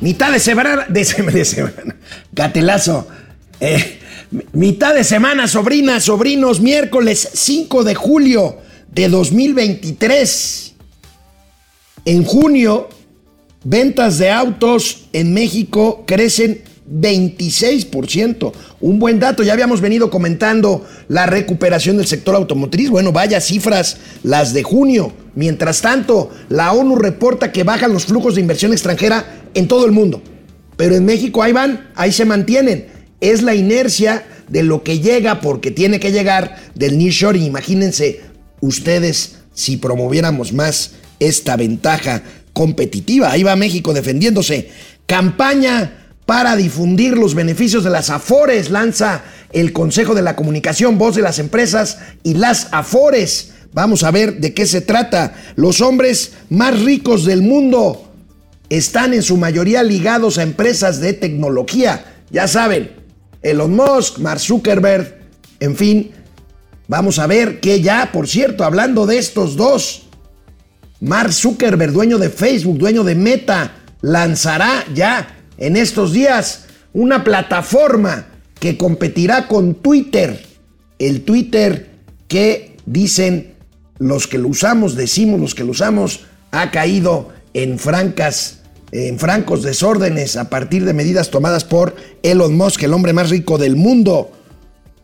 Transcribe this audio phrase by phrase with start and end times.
[0.00, 1.04] Mitad de semana, de,
[1.44, 1.96] semana,
[2.32, 3.08] gatelazo.
[3.60, 3.98] Eh,
[4.52, 8.58] mitad de semana, sobrinas, sobrinos, miércoles 5 de julio
[8.92, 10.74] de 2023.
[12.04, 12.88] En junio,
[13.64, 18.52] ventas de autos en México crecen 26%.
[18.80, 22.88] Un buen dato, ya habíamos venido comentando la recuperación del sector automotriz.
[22.88, 25.12] Bueno, vaya cifras las de junio.
[25.34, 29.92] Mientras tanto, la ONU reporta que bajan los flujos de inversión extranjera en todo el
[29.92, 30.22] mundo.
[30.76, 32.86] Pero en México ahí van, ahí se mantienen.
[33.20, 37.42] Es la inercia de lo que llega porque tiene que llegar del nearshoring.
[37.42, 38.20] Imagínense
[38.60, 42.22] ustedes si promoviéramos más esta ventaja
[42.52, 43.30] competitiva.
[43.30, 44.70] Ahí va México defendiéndose.
[45.06, 48.70] Campaña para difundir los beneficios de las AFORES.
[48.70, 49.22] Lanza
[49.52, 53.52] el Consejo de la Comunicación, voz de las empresas y las AFORES.
[53.72, 55.34] Vamos a ver de qué se trata.
[55.56, 58.07] Los hombres más ricos del mundo
[58.70, 62.04] están en su mayoría ligados a empresas de tecnología.
[62.30, 62.90] Ya saben,
[63.42, 65.18] Elon Musk, Mark Zuckerberg,
[65.60, 66.10] en fin.
[66.86, 70.08] Vamos a ver que ya, por cierto, hablando de estos dos,
[71.00, 78.26] Mark Zuckerberg, dueño de Facebook, dueño de Meta, lanzará ya en estos días una plataforma
[78.58, 80.44] que competirá con Twitter.
[80.98, 81.90] El Twitter
[82.26, 83.54] que dicen
[83.98, 88.57] los que lo usamos, decimos los que lo usamos, ha caído en francas,
[88.92, 93.58] en francos desórdenes a partir de medidas tomadas por Elon Musk, el hombre más rico
[93.58, 94.30] del mundo.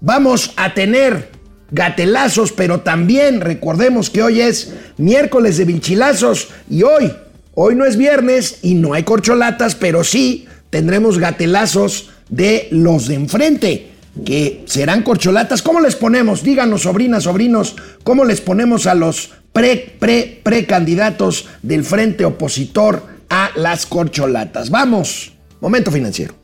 [0.00, 1.30] Vamos a tener
[1.70, 7.12] gatelazos, pero también recordemos que hoy es miércoles de vinchilazos y hoy
[7.56, 13.14] Hoy no es viernes y no hay corcholatas, pero sí tendremos gatelazos de los de
[13.14, 13.90] enfrente,
[14.24, 15.62] que serán corcholatas.
[15.62, 16.42] ¿Cómo les ponemos?
[16.42, 23.50] Díganos, sobrinas, sobrinos, ¿cómo les ponemos a los pre, pre, precandidatos del frente opositor a
[23.54, 24.70] las corcholatas?
[24.70, 26.34] Vamos, momento financiero.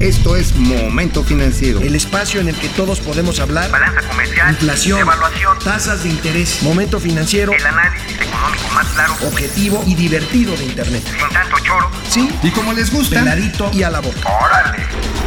[0.00, 1.78] Esto es Momento Financiero.
[1.80, 3.70] El espacio en el que todos podemos hablar.
[3.70, 4.48] Balanza comercial.
[4.48, 5.00] Inflación.
[5.00, 5.58] Evaluación.
[5.62, 6.62] Tasas de interés.
[6.62, 7.52] Momento Financiero.
[7.52, 9.12] El análisis económico más claro.
[9.26, 11.02] Objetivo y divertido de Internet.
[11.04, 11.90] Sin tanto choro.
[12.08, 12.30] Sí.
[12.42, 13.18] Y como les gusta.
[13.18, 14.26] Peladito y a la boca.
[14.42, 14.78] Órale.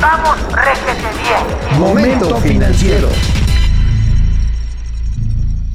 [0.02, 1.80] Vamos, réjete bien.
[1.80, 3.10] Momento Financiero.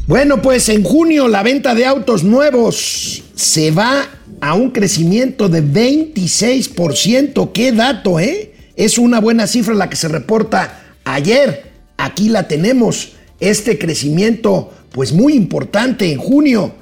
[0.09, 4.09] Bueno, pues en junio la venta de autos nuevos se va
[4.41, 7.53] a un crecimiento de 26%.
[7.53, 8.53] ¿Qué dato, eh?
[8.76, 11.71] Es una buena cifra la que se reporta ayer.
[11.97, 13.12] Aquí la tenemos.
[13.41, 16.75] Este crecimiento, pues muy importante en junio.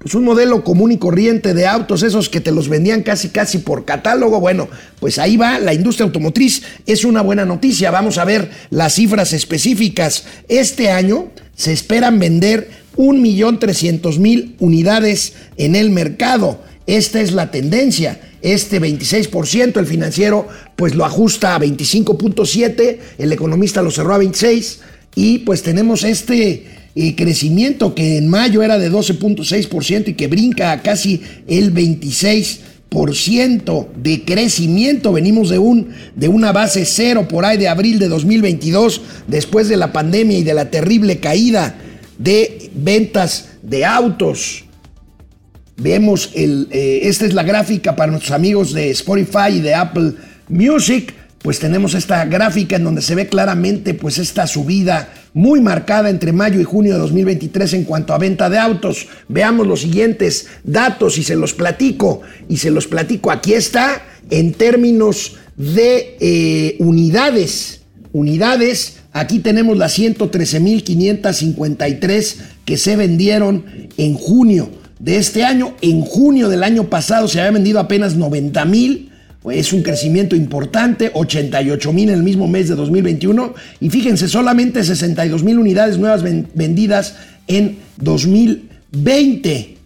[0.06, 3.58] pues un modelo común y corriente de autos, esos que te los vendían casi casi
[3.58, 4.38] por catálogo?
[4.38, 4.68] Bueno,
[5.00, 7.90] pues ahí va, la industria automotriz es una buena noticia.
[7.90, 10.26] Vamos a ver las cifras específicas.
[10.46, 16.62] Este año se esperan vender 1.300.000 unidades en el mercado.
[16.86, 18.20] Esta es la tendencia.
[18.42, 20.46] Este 26%, el financiero
[20.76, 24.82] pues lo ajusta a 25.7, el economista lo cerró a 26
[25.16, 30.80] y pues tenemos este crecimiento que en mayo era de 12.6% y que brinca a
[30.80, 35.12] casi el 26% de crecimiento.
[35.12, 39.76] Venimos de, un, de una base cero por ahí de abril de 2022, después de
[39.76, 41.76] la pandemia y de la terrible caída
[42.18, 44.64] de ventas de autos.
[45.76, 50.14] Vemos, el, eh, esta es la gráfica para nuestros amigos de Spotify y de Apple
[50.48, 51.12] Music.
[51.42, 56.32] Pues tenemos esta gráfica en donde se ve claramente pues esta subida muy marcada entre
[56.32, 59.06] mayo y junio de 2023 en cuanto a venta de autos.
[59.28, 62.22] Veamos los siguientes datos y se los platico.
[62.48, 63.30] Y se los platico.
[63.30, 67.82] Aquí está en términos de eh, unidades.
[68.12, 72.34] Unidades Aquí tenemos las 113.553
[72.66, 73.64] que se vendieron
[73.96, 74.68] en junio
[74.98, 75.74] de este año.
[75.80, 79.05] En junio del año pasado se había vendido apenas 90.000.
[79.50, 83.54] Es un crecimiento importante, 88 mil en el mismo mes de 2021.
[83.80, 87.16] Y fíjense, solamente 62 mil unidades nuevas vendidas
[87.46, 89.76] en 2020.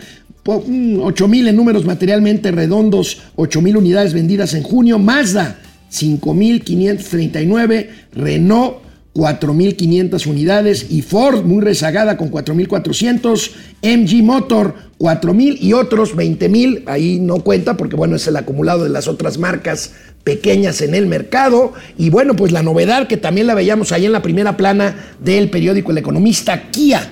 [0.45, 4.97] 8.000 en números materialmente redondos, 8.000 unidades vendidas en junio.
[4.99, 5.59] Mazda,
[5.91, 8.77] 5.539, Renault
[9.13, 13.51] 4.500 unidades y Ford muy rezagada con 4.400,
[13.83, 18.89] MG Motor 4.000 y otros 20.000, ahí no cuenta porque bueno es el acumulado de
[18.89, 19.91] las otras marcas
[20.23, 24.13] pequeñas en el mercado y bueno pues la novedad que también la veíamos ahí en
[24.13, 27.09] la primera plana del periódico El Economista, Kia,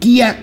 [0.00, 0.40] Kia,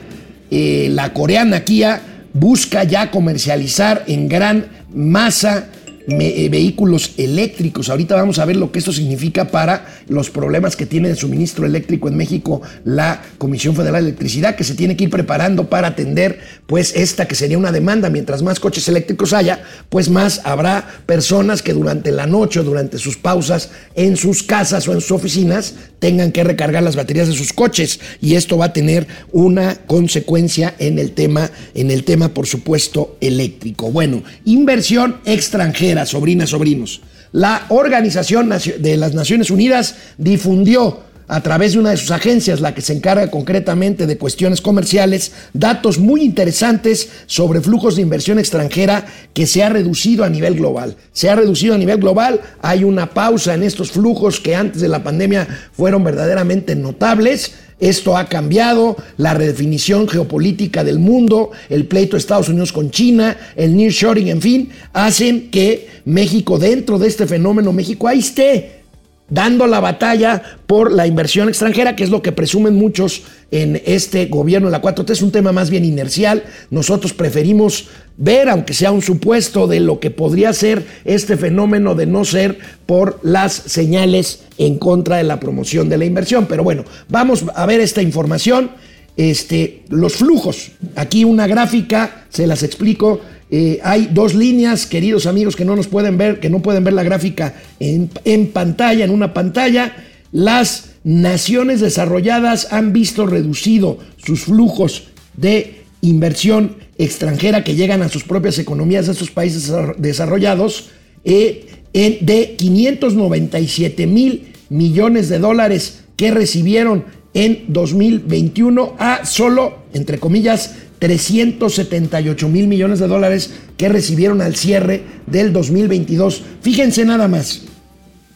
[0.49, 5.69] eh, la coreana Kia busca ya comercializar en gran masa
[6.07, 7.89] eh, vehículos eléctricos.
[7.89, 11.65] Ahorita vamos a ver lo que esto significa para los problemas que tiene de suministro
[11.65, 15.89] eléctrico en México la Comisión Federal de Electricidad, que se tiene que ir preparando para
[15.89, 18.09] atender pues esta que sería una demanda.
[18.09, 22.99] Mientras más coches eléctricos haya, pues más habrá personas que durante la noche o durante
[22.99, 27.33] sus pausas en sus casas o en sus oficinas tengan que recargar las baterías de
[27.33, 32.29] sus coches y esto va a tener una consecuencia en el tema, en el tema
[32.33, 33.91] por supuesto eléctrico.
[33.91, 37.01] Bueno, inversión extranjera sobrinas, sobrinos.
[37.31, 42.75] La Organización de las Naciones Unidas difundió a través de una de sus agencias, la
[42.75, 49.05] que se encarga concretamente de cuestiones comerciales, datos muy interesantes sobre flujos de inversión extranjera
[49.33, 50.95] que se ha reducido a nivel global.
[51.13, 54.87] Se ha reducido a nivel global, hay una pausa en estos flujos que antes de
[54.87, 62.15] la pandemia fueron verdaderamente notables esto ha cambiado, la redefinición geopolítica del mundo, el pleito
[62.15, 67.27] de Estados Unidos con China, el nearshoring, en fin, hacen que México dentro de este
[67.27, 68.84] fenómeno, México ahí esté
[69.27, 74.25] dando la batalla por la inversión extranjera, que es lo que presumen muchos en este
[74.25, 75.11] gobierno de la 4T.
[75.11, 76.43] Es un tema más bien inercial.
[76.69, 77.87] Nosotros preferimos
[78.17, 82.57] ver, aunque sea un supuesto, de lo que podría ser este fenómeno de no ser
[82.85, 86.45] por las señales en contra de la promoción de la inversión.
[86.47, 88.71] Pero bueno, vamos a ver esta información.
[89.17, 90.71] Este, los flujos.
[90.97, 93.21] Aquí una gráfica, se las explico
[93.57, 96.93] eh, hay dos líneas, queridos amigos, que no nos pueden ver, que no pueden ver
[96.93, 98.09] la gráfica en,
[98.47, 99.95] pantalla, en una pantalla.
[100.33, 105.03] Las naciones desarrolladas han visto reducido sus flujos
[105.37, 110.89] de inversión extranjera que llegan a sus propias economías de estos países desarrollados
[111.23, 120.75] eh, de 597 mil millones de dólares que recibieron en 2021 a solo, entre comillas,
[120.99, 126.43] 378 mil millones de dólares que recibieron al cierre del 2022.
[126.61, 127.63] Fíjense nada más,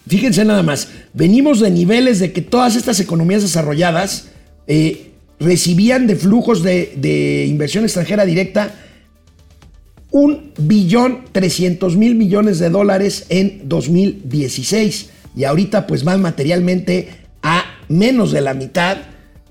[0.07, 4.29] fíjense nada más, venimos de niveles de que todas estas economías desarrolladas
[4.67, 8.75] eh, recibían de flujos de, inversión extranjera directa
[10.11, 17.09] un billón 300 mil millones de dólares en 2016 y ahorita pues van materialmente
[17.43, 18.97] a menos de la mitad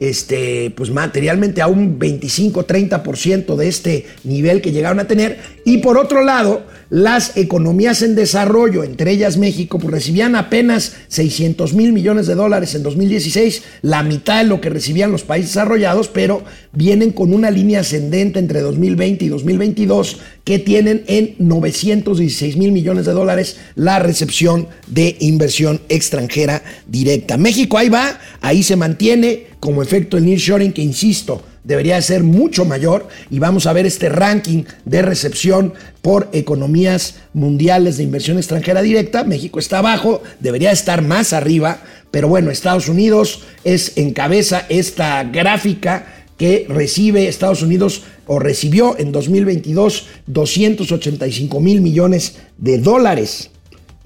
[0.00, 5.38] este, pues materialmente a un 25-30% de este nivel que llegaron a tener.
[5.64, 11.74] Y por otro lado, las economías en desarrollo, entre ellas México, pues recibían apenas 600
[11.74, 16.08] mil millones de dólares en 2016, la mitad de lo que recibían los países desarrollados,
[16.08, 22.72] pero vienen con una línea ascendente entre 2020 y 2022 que tienen en 916 mil
[22.72, 27.36] millones de dólares la recepción de inversión extranjera directa.
[27.36, 32.64] México ahí va, ahí se mantiene como efecto el nearshoring que insisto, debería ser mucho
[32.64, 38.80] mayor y vamos a ver este ranking de recepción por economías mundiales de inversión extranjera
[38.80, 39.24] directa.
[39.24, 46.06] México está abajo, debería estar más arriba, pero bueno, Estados Unidos es encabeza esta gráfica
[46.38, 53.50] que recibe Estados Unidos o recibió en 2022 285 mil millones de dólares.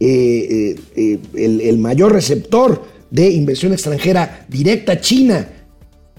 [0.00, 0.06] Eh,
[0.50, 5.48] eh, eh, el, el mayor receptor de inversión extranjera directa, China,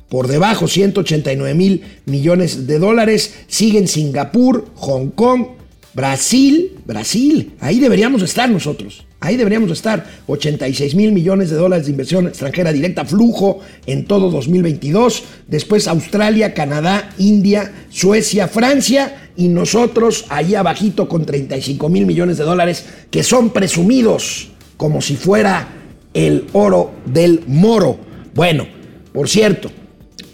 [0.10, 3.34] por debajo 189 mil millones de dólares.
[3.48, 5.48] Siguen Singapur, Hong Kong,
[5.94, 9.06] Brasil, Brasil, ahí deberíamos estar nosotros.
[9.24, 10.06] Ahí deberíamos estar.
[10.28, 15.24] 86 mil millones de dólares de inversión extranjera directa, flujo en todo 2022.
[15.48, 22.44] Después Australia, Canadá, India, Suecia, Francia y nosotros ahí abajito con 35 mil millones de
[22.44, 25.70] dólares que son presumidos como si fuera
[26.14, 27.98] el oro del moro.
[28.36, 28.68] Bueno,
[29.14, 29.72] por cierto,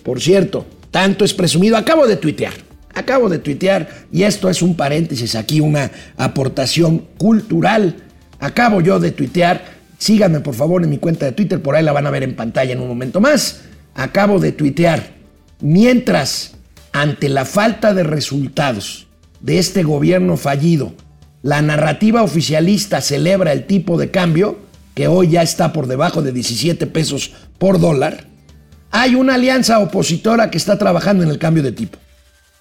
[0.01, 1.77] por cierto, tanto es presumido.
[1.77, 2.53] Acabo de tuitear.
[2.95, 8.08] Acabo de tuitear y esto es un paréntesis aquí, una aportación cultural
[8.39, 9.63] Acabo yo de tuitear,
[9.97, 12.35] síganme por favor en mi cuenta de Twitter, por ahí la van a ver en
[12.35, 13.61] pantalla en un momento más.
[13.95, 15.11] Acabo de tuitear,
[15.61, 16.53] mientras
[16.93, 19.07] ante la falta de resultados
[19.41, 20.93] de este gobierno fallido,
[21.41, 24.57] la narrativa oficialista celebra el tipo de cambio,
[24.95, 28.25] que hoy ya está por debajo de 17 pesos por dólar,
[28.91, 31.97] hay una alianza opositora que está trabajando en el cambio de tipo.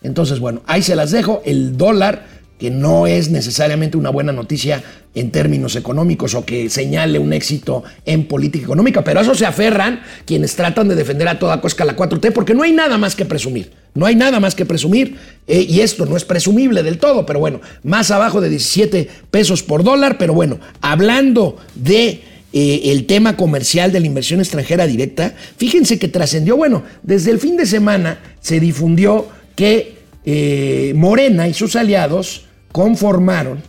[0.03, 1.43] Entonces, bueno, ahí se las dejo.
[1.45, 4.83] El dólar que no es necesariamente una buena noticia
[5.15, 9.47] en términos económicos o que señale un éxito en política económica, pero a eso se
[9.47, 13.17] aferran quienes tratan de defender a toda costa la 4T porque no hay nada más
[13.17, 16.99] que presumir, no hay nada más que presumir eh, y esto no es presumible del
[16.99, 22.23] todo, pero bueno, más abajo de 17 pesos por dólar, pero bueno, hablando de...
[22.51, 27.39] Eh, el tema comercial de la inversión extranjera directa, fíjense que trascendió, bueno, desde el
[27.39, 32.48] fin de semana se difundió que eh, Morena y sus aliados
[32.79, 33.61] conformaron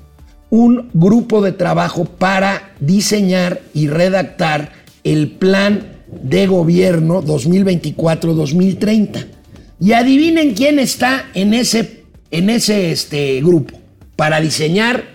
[0.51, 4.71] un grupo de trabajo para diseñar y redactar
[5.03, 9.25] el plan de gobierno 2024-2030.
[9.79, 13.79] Y adivinen quién está en ese, en ese este, grupo
[14.15, 15.05] para diseñar,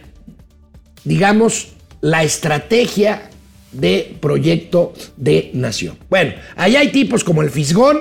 [1.04, 1.68] digamos,
[2.00, 3.30] la estrategia
[3.70, 5.96] de proyecto de nación.
[6.10, 7.98] Bueno, ahí hay tipos como el Fisgón,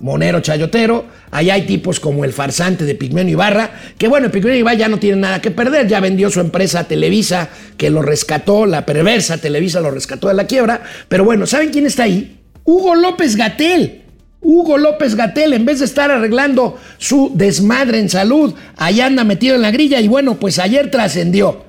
[0.00, 1.04] Monero Chayotero.
[1.30, 4.98] Allá hay tipos como el farsante de Pigmeno Ibarra, que bueno, Pigmeno Ibarra ya no
[4.98, 9.80] tiene nada que perder, ya vendió su empresa Televisa, que lo rescató, la perversa Televisa
[9.80, 10.82] lo rescató de la quiebra.
[11.08, 12.40] Pero bueno, ¿saben quién está ahí?
[12.64, 14.02] Hugo López Gatel.
[14.42, 19.54] Hugo López Gatel, en vez de estar arreglando su desmadre en salud, allá anda metido
[19.54, 21.64] en la grilla y bueno, pues ayer trascendió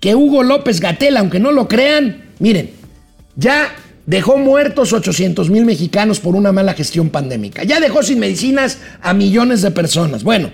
[0.00, 2.70] que Hugo López Gatel, aunque no lo crean, miren,
[3.36, 3.68] ya
[4.06, 7.64] Dejó muertos 800 mil mexicanos por una mala gestión pandémica.
[7.64, 10.22] Ya dejó sin medicinas a millones de personas.
[10.22, 10.52] Bueno,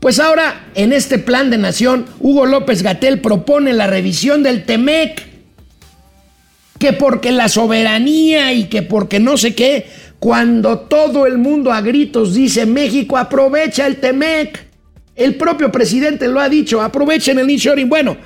[0.00, 5.28] pues ahora en este plan de nación, Hugo López Gatel propone la revisión del TEMEC.
[6.80, 9.86] Que porque la soberanía y que porque no sé qué,
[10.18, 14.66] cuando todo el mundo a gritos dice México aprovecha el TEMEC.
[15.14, 17.88] El propio presidente lo ha dicho, aprovechen el insuring.
[17.88, 18.16] Bueno,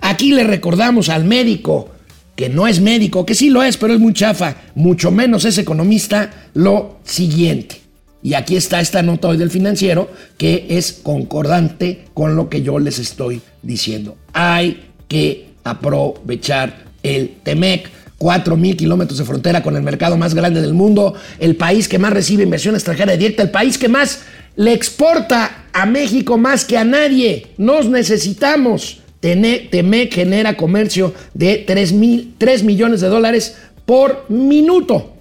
[0.00, 1.95] aquí le recordamos al médico
[2.36, 5.58] que no es médico, que sí lo es, pero es muy chafa, mucho menos es
[5.58, 7.80] economista, lo siguiente.
[8.22, 12.78] Y aquí está esta nota hoy del financiero que es concordante con lo que yo
[12.78, 14.16] les estoy diciendo.
[14.32, 17.90] Hay que aprovechar el TEMEC.
[18.18, 21.98] 4 mil kilómetros de frontera con el mercado más grande del mundo, el país que
[21.98, 24.22] más recibe inversión extranjera directa, el país que más
[24.56, 27.48] le exporta a México más que a nadie.
[27.58, 29.02] Nos necesitamos.
[29.20, 35.14] Temec genera comercio de 3, mil, 3 millones de dólares por minuto.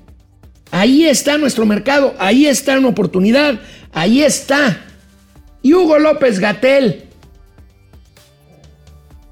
[0.72, 3.60] Ahí está nuestro mercado, ahí está una oportunidad,
[3.94, 4.86] ahí está.
[5.62, 7.04] Y Hugo López Gatel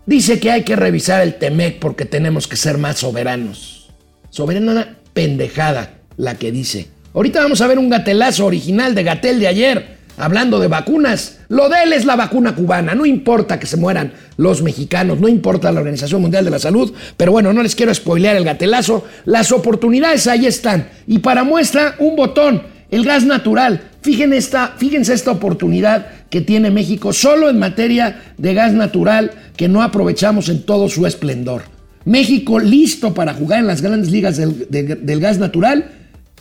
[0.06, 3.90] dice que hay que revisar el Temec porque tenemos que ser más soberanos.
[4.30, 6.88] Soberana pendejada la que dice.
[7.14, 11.40] Ahorita vamos a ver un gatelazo original de Gatel de ayer hablando de vacunas.
[11.50, 12.96] Lo de él es la vacuna cubana.
[12.96, 16.94] No importa que se mueran los mexicanos, no importa la Organización Mundial de la Salud,
[17.18, 19.06] pero bueno, no les quiero spoilear el gatelazo.
[19.26, 20.90] Las oportunidades ahí están.
[21.08, 23.82] Y para muestra, un botón, el gas natural.
[24.04, 30.50] Fíjense esta, oportunidad que tiene México solo en materia de gas natural que no aprovechamos
[30.50, 31.64] en todo su esplendor.
[32.06, 35.92] México listo para jugar en las grandes ligas del gas natural,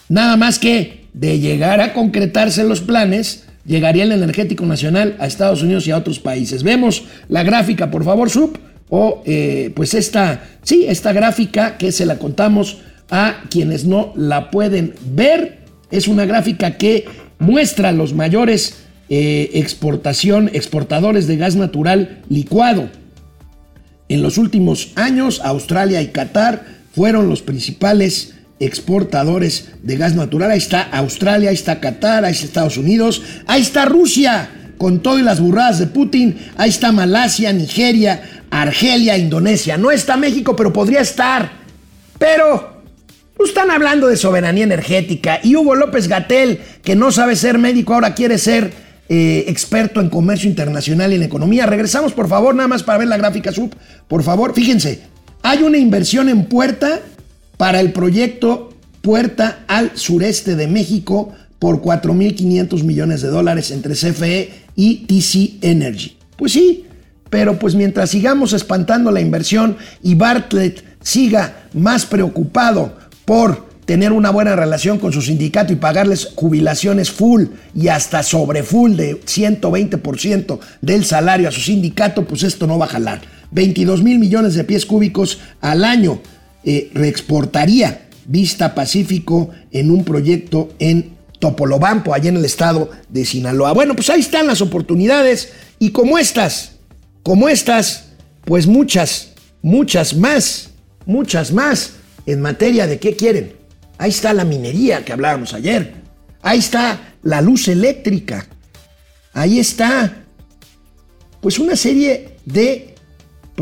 [0.08, 5.62] nada más que de llegar a concretarse los planes, llegaría el energético nacional a Estados
[5.62, 6.62] Unidos y a otros países.
[6.62, 12.06] Vemos la gráfica, por favor, Sub, o eh, pues esta, sí, esta gráfica que se
[12.06, 12.78] la contamos
[13.10, 15.60] a quienes no la pueden ver.
[15.90, 17.04] Es una gráfica que
[17.38, 18.76] muestra los mayores
[19.08, 22.88] eh, exportación, exportadores de gas natural licuado.
[24.08, 26.64] En los últimos años, Australia y Qatar
[26.94, 30.50] fueron los principales exportadores de gas natural.
[30.50, 35.22] Ahí está Australia, ahí está Qatar, ahí está Estados Unidos, ahí está Rusia, con todas
[35.22, 39.76] las burradas de Putin, ahí está Malasia, Nigeria, Argelia, Indonesia.
[39.76, 41.52] No está México, pero podría estar.
[42.18, 42.82] Pero
[43.36, 47.94] pues, están hablando de soberanía energética y Hugo López Gatel, que no sabe ser médico,
[47.94, 48.72] ahora quiere ser
[49.08, 51.66] eh, experto en comercio internacional y en economía.
[51.66, 53.74] Regresamos, por favor, nada más para ver la gráfica sub.
[54.08, 55.02] Por favor, fíjense,
[55.42, 57.00] hay una inversión en puerta
[57.62, 58.70] para el proyecto
[59.02, 66.16] Puerta al sureste de México por 4.500 millones de dólares entre CFE y TC Energy.
[66.36, 66.86] Pues sí,
[67.30, 74.30] pero pues mientras sigamos espantando la inversión y Bartlett siga más preocupado por tener una
[74.30, 77.44] buena relación con su sindicato y pagarles jubilaciones full
[77.76, 82.86] y hasta sobre full de 120% del salario a su sindicato, pues esto no va
[82.86, 83.20] a jalar.
[83.52, 86.20] 22 mil millones de pies cúbicos al año
[86.64, 93.72] eh, reexportaría Vista Pacífico en un proyecto en Topolobampo, allá en el estado de Sinaloa.
[93.72, 96.76] Bueno, pues ahí están las oportunidades y como estas,
[97.24, 98.10] como estas,
[98.44, 100.70] pues muchas, muchas más,
[101.04, 101.94] muchas más
[102.26, 103.56] en materia de qué quieren.
[103.98, 105.94] Ahí está la minería que hablábamos ayer.
[106.42, 108.46] Ahí está la luz eléctrica.
[109.32, 110.24] Ahí está,
[111.40, 112.91] pues una serie de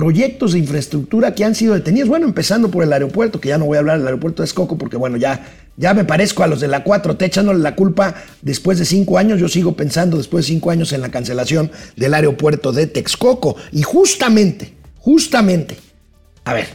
[0.01, 2.09] proyectos de infraestructura que han sido detenidos.
[2.09, 4.79] Bueno, empezando por el aeropuerto, que ya no voy a hablar del aeropuerto de Escoco
[4.79, 8.79] porque, bueno, ya, ya me parezco a los de la 4T echándole la culpa después
[8.79, 9.39] de cinco años.
[9.39, 13.57] Yo sigo pensando después de cinco años en la cancelación del aeropuerto de Texcoco.
[13.73, 15.77] Y justamente, justamente,
[16.45, 16.69] a ver,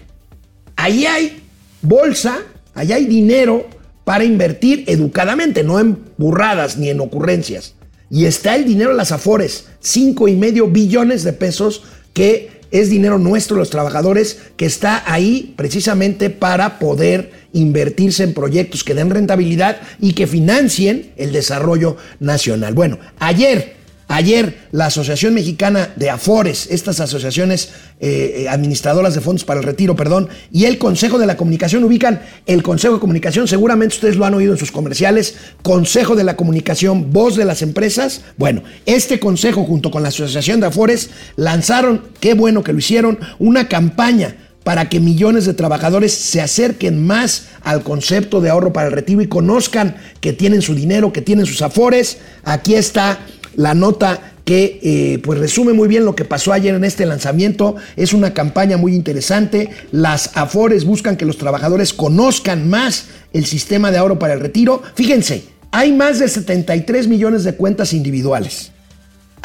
[0.75, 1.41] ahí hay
[1.82, 2.38] bolsa,
[2.75, 3.65] ahí hay dinero
[4.03, 7.74] para invertir educadamente, no en burradas ni en ocurrencias.
[8.11, 11.81] Y está el dinero en las Afores, cinco y medio billones de pesos
[12.14, 18.83] que es dinero nuestro, los trabajadores, que está ahí precisamente para poder invertirse en proyectos
[18.83, 22.74] que den rentabilidad y que financien el desarrollo nacional.
[22.74, 23.75] Bueno, ayer
[24.16, 29.66] Ayer la Asociación Mexicana de Afores, estas asociaciones eh, eh, administradoras de fondos para el
[29.66, 34.16] retiro, perdón, y el Consejo de la Comunicación ubican el Consejo de Comunicación, seguramente ustedes
[34.16, 38.22] lo han oído en sus comerciales, Consejo de la Comunicación, voz de las empresas.
[38.38, 43.20] Bueno, este consejo junto con la Asociación de Afores lanzaron, qué bueno que lo hicieron,
[43.38, 48.88] una campaña para que millones de trabajadores se acerquen más al concepto de ahorro para
[48.88, 52.18] el retiro y conozcan que tienen su dinero, que tienen sus afores.
[52.44, 53.20] Aquí está
[53.55, 57.75] la nota que eh, pues resume muy bien lo que pasó ayer en este lanzamiento.
[57.96, 59.70] Es una campaña muy interesante.
[59.91, 64.83] Las AFORES buscan que los trabajadores conozcan más el sistema de ahorro para el retiro.
[64.94, 68.72] Fíjense, hay más de 73 millones de cuentas individuales.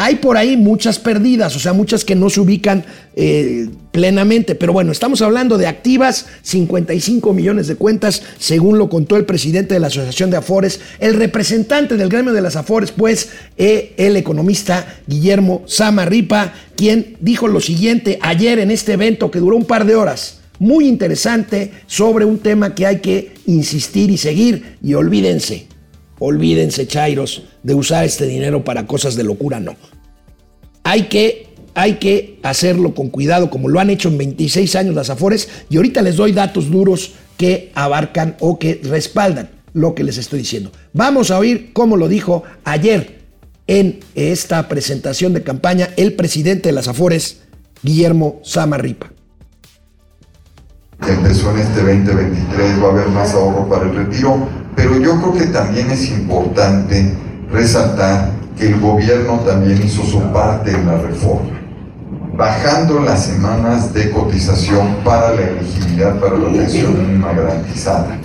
[0.02, 2.86] Hay por ahí muchas perdidas, o sea, muchas que no se ubican
[3.16, 9.16] eh, plenamente, pero bueno, estamos hablando de activas, 55 millones de cuentas, según lo contó
[9.16, 13.28] el presidente de la Asociación de Afores, el representante del gremio de las Afores, pues
[13.58, 19.54] eh, el economista Guillermo Samarripa, quien dijo lo siguiente ayer en este evento que duró
[19.54, 24.78] un par de horas muy interesante sobre un tema que hay que insistir y seguir.
[24.82, 25.66] Y olvídense,
[26.18, 29.76] olvídense, Chairos, de usar este dinero para cosas de locura, no.
[30.84, 35.10] Hay que, hay que hacerlo con cuidado, como lo han hecho en 26 años las
[35.10, 40.18] Afores, y ahorita les doy datos duros que abarcan o que respaldan lo que les
[40.18, 40.72] estoy diciendo.
[40.92, 43.20] Vamos a oír cómo lo dijo ayer
[43.66, 47.40] en esta presentación de campaña el presidente de las Afores,
[47.82, 49.10] Guillermo Samarripa
[51.08, 55.32] empezó en este 2023, va a haber más ahorro para el retiro, pero yo creo
[55.32, 57.14] que también es importante
[57.52, 61.58] resaltar que el gobierno también hizo su parte en la reforma,
[62.36, 68.18] bajando las semanas de cotización para la elegibilidad para la pensión mínima garantizada.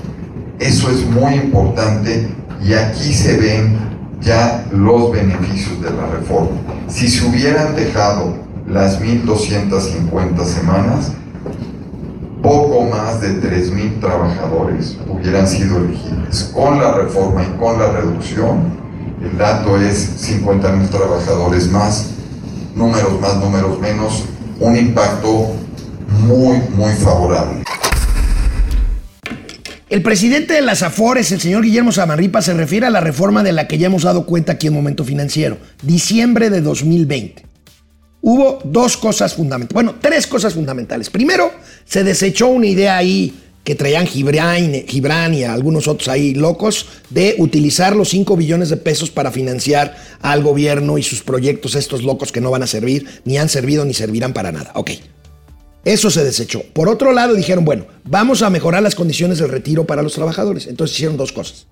[0.59, 2.29] Eso es muy importante
[2.63, 3.77] y aquí se ven
[4.21, 6.57] ya los beneficios de la reforma.
[6.87, 8.35] Si se hubieran dejado
[8.67, 11.11] las 1.250 semanas,
[12.41, 16.51] poco más de 3.000 trabajadores hubieran sido elegibles.
[16.53, 18.84] Con la reforma y con la reducción,
[19.25, 22.11] el dato es 50.000 trabajadores más,
[22.75, 24.23] números más, números menos,
[24.59, 25.55] un impacto
[26.25, 27.63] muy, muy favorable.
[29.89, 33.51] El presidente de las Afores, el señor Guillermo Samarripa, se refiere a la reforma de
[33.51, 37.45] la que ya hemos dado cuenta aquí en Momento Financiero, diciembre de 2020.
[38.21, 41.09] Hubo dos cosas fundamentales, bueno, tres cosas fundamentales.
[41.09, 41.51] Primero,
[41.85, 47.35] se desechó una idea ahí que traían Gibran, Gibran y algunos otros ahí locos de
[47.39, 52.31] utilizar los 5 billones de pesos para financiar al gobierno y sus proyectos, estos locos
[52.31, 54.71] que no van a servir, ni han servido ni servirán para nada.
[54.75, 54.91] Ok.
[55.83, 56.61] Eso se desechó.
[56.73, 60.67] Por otro lado, dijeron, bueno, vamos a mejorar las condiciones del retiro para los trabajadores.
[60.67, 61.65] Entonces hicieron dos cosas.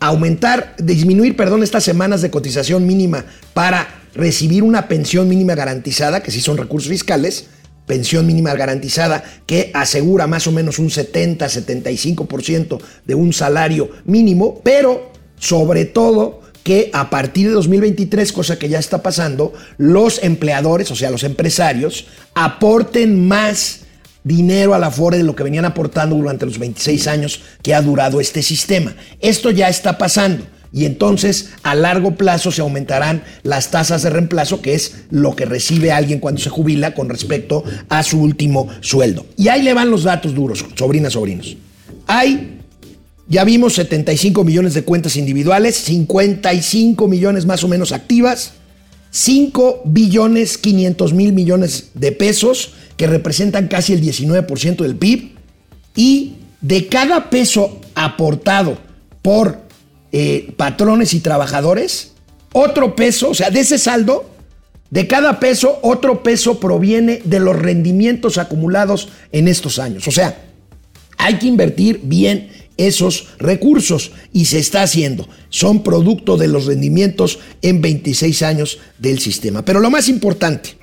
[0.00, 6.30] Aumentar, disminuir, perdón, estas semanas de cotización mínima para recibir una pensión mínima garantizada, que
[6.30, 7.46] sí son recursos fiscales,
[7.88, 15.10] pensión mínima garantizada que asegura más o menos un 70-75% de un salario mínimo, pero
[15.38, 20.94] sobre todo que a partir de 2023, cosa que ya está pasando, los empleadores, o
[20.94, 23.80] sea, los empresarios, aporten más
[24.22, 27.80] dinero a la FORE de lo que venían aportando durante los 26 años que ha
[27.80, 28.94] durado este sistema.
[29.20, 34.60] Esto ya está pasando y entonces a largo plazo se aumentarán las tasas de reemplazo,
[34.60, 39.26] que es lo que recibe alguien cuando se jubila con respecto a su último sueldo.
[39.36, 41.56] Y ahí le van los datos duros, sobrinas, sobrinos.
[42.06, 42.58] Hay
[43.30, 48.52] ya vimos 75 millones de cuentas individuales, 55 millones más o menos activas,
[49.10, 55.32] 5 billones 500 mil millones de pesos, que representan casi el 19% del PIB,
[55.94, 58.78] y de cada peso aportado
[59.20, 59.67] por
[60.12, 62.12] eh, patrones y trabajadores,
[62.52, 64.28] otro peso, o sea, de ese saldo,
[64.90, 70.08] de cada peso, otro peso proviene de los rendimientos acumulados en estos años.
[70.08, 70.42] O sea,
[71.18, 75.28] hay que invertir bien esos recursos y se está haciendo.
[75.50, 79.64] Son producto de los rendimientos en 26 años del sistema.
[79.64, 80.78] Pero lo más importante,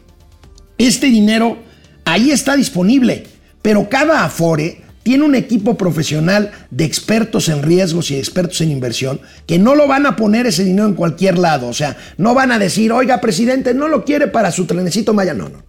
[0.78, 1.58] este dinero
[2.04, 3.24] ahí está disponible,
[3.62, 9.22] pero cada Afore tiene un equipo profesional de expertos en riesgos y expertos en inversión
[9.46, 11.68] que no lo van a poner ese dinero en cualquier lado.
[11.68, 15.36] O sea, no van a decir, oiga, presidente, no lo quiere para su trenecito Maya.
[15.36, 15.64] No, no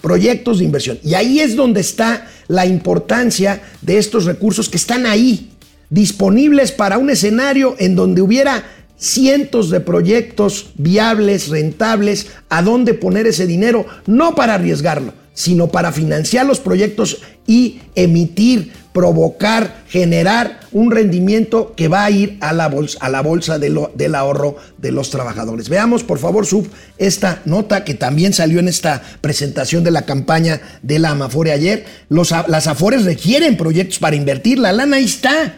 [0.00, 0.98] proyectos de inversión.
[1.04, 5.50] Y ahí es donde está la importancia de estos recursos que están ahí,
[5.90, 8.64] disponibles para un escenario en donde hubiera
[9.04, 15.92] cientos de proyectos viables, rentables, a dónde poner ese dinero, no para arriesgarlo, sino para
[15.92, 22.68] financiar los proyectos y emitir, provocar, generar un rendimiento que va a ir a la
[22.68, 25.68] bolsa, a la bolsa del ahorro de los trabajadores.
[25.68, 30.60] Veamos, por favor, Sub, esta nota que también salió en esta presentación de la campaña
[30.82, 31.84] de la Amafore ayer.
[32.08, 35.56] Los, las Afores requieren proyectos para invertir, la lana ahí está.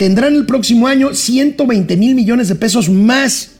[0.00, 3.50] Tendrán el próximo año 120 mil millones de pesos más.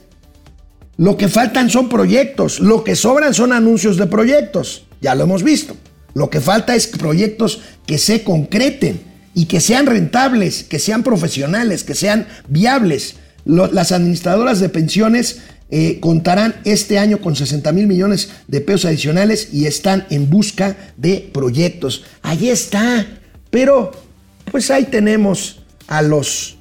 [0.97, 5.43] Lo que faltan son proyectos, lo que sobran son anuncios de proyectos ya lo hemos
[5.43, 5.77] visto.
[6.15, 9.03] Lo que falta es proyectos que se concreten
[9.35, 13.17] y que sean rentables, que sean profesionales, que sean viables.
[13.45, 19.51] las administradoras de pensiones eh, contarán este año con 60 mil millones de pesos adicionales
[19.53, 22.03] y están en busca de proyectos.
[22.23, 23.07] Ahí está.
[23.51, 23.93] Pero,
[24.51, 25.60] pues ahí tenemos
[25.91, 26.57] a los,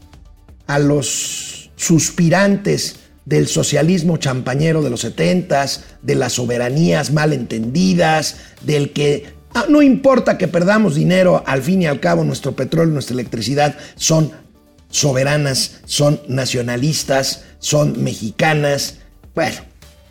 [0.67, 8.91] a los suspirantes del socialismo champañero de los setentas, de las soberanías mal entendidas, del
[8.91, 13.13] que ah, no importa que perdamos dinero, al fin y al cabo nuestro petróleo, nuestra
[13.13, 14.31] electricidad son
[14.89, 18.95] soberanas, son nacionalistas, son mexicanas.
[19.35, 19.57] Bueno,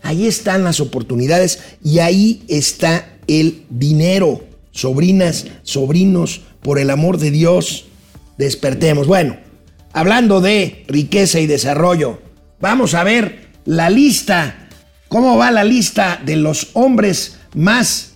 [0.04, 4.44] ahí están las oportunidades y ahí está el dinero.
[4.70, 7.87] Sobrinas, sobrinos, por el amor de Dios,
[8.38, 9.06] despertemos.
[9.06, 9.36] Bueno,
[9.92, 12.20] hablando de riqueza y desarrollo,
[12.60, 14.68] Vamos a ver la lista,
[15.08, 18.14] cómo va la lista de los hombres más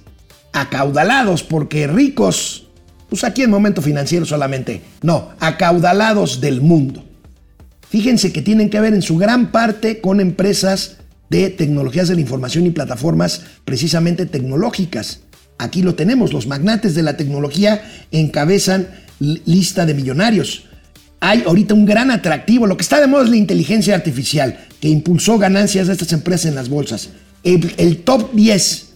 [0.52, 2.66] acaudalados, porque ricos,
[3.08, 7.04] pues aquí en momento financiero solamente, no, acaudalados del mundo.
[7.88, 10.96] Fíjense que tienen que ver en su gran parte con empresas
[11.30, 15.20] de tecnologías de la información y plataformas precisamente tecnológicas.
[15.58, 18.88] Aquí lo tenemos, los magnates de la tecnología encabezan
[19.44, 20.64] lista de millonarios
[21.24, 22.66] hay ahorita un gran atractivo.
[22.66, 26.46] Lo que está de moda es la inteligencia artificial, que impulsó ganancias de estas empresas
[26.46, 27.10] en las bolsas.
[27.44, 28.88] El, top 10,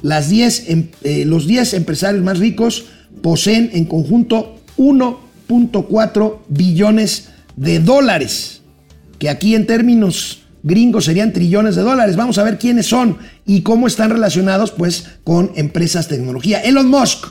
[0.00, 2.84] las 10, em, eh, los 10 empresarios más ricos
[3.20, 8.60] poseen en conjunto 1.4 billones de dólares,
[9.18, 12.14] que aquí en términos gringos serían trillones de dólares.
[12.14, 16.60] Vamos a ver quiénes son y cómo están relacionados pues con empresas tecnología.
[16.60, 17.26] Elon Musk,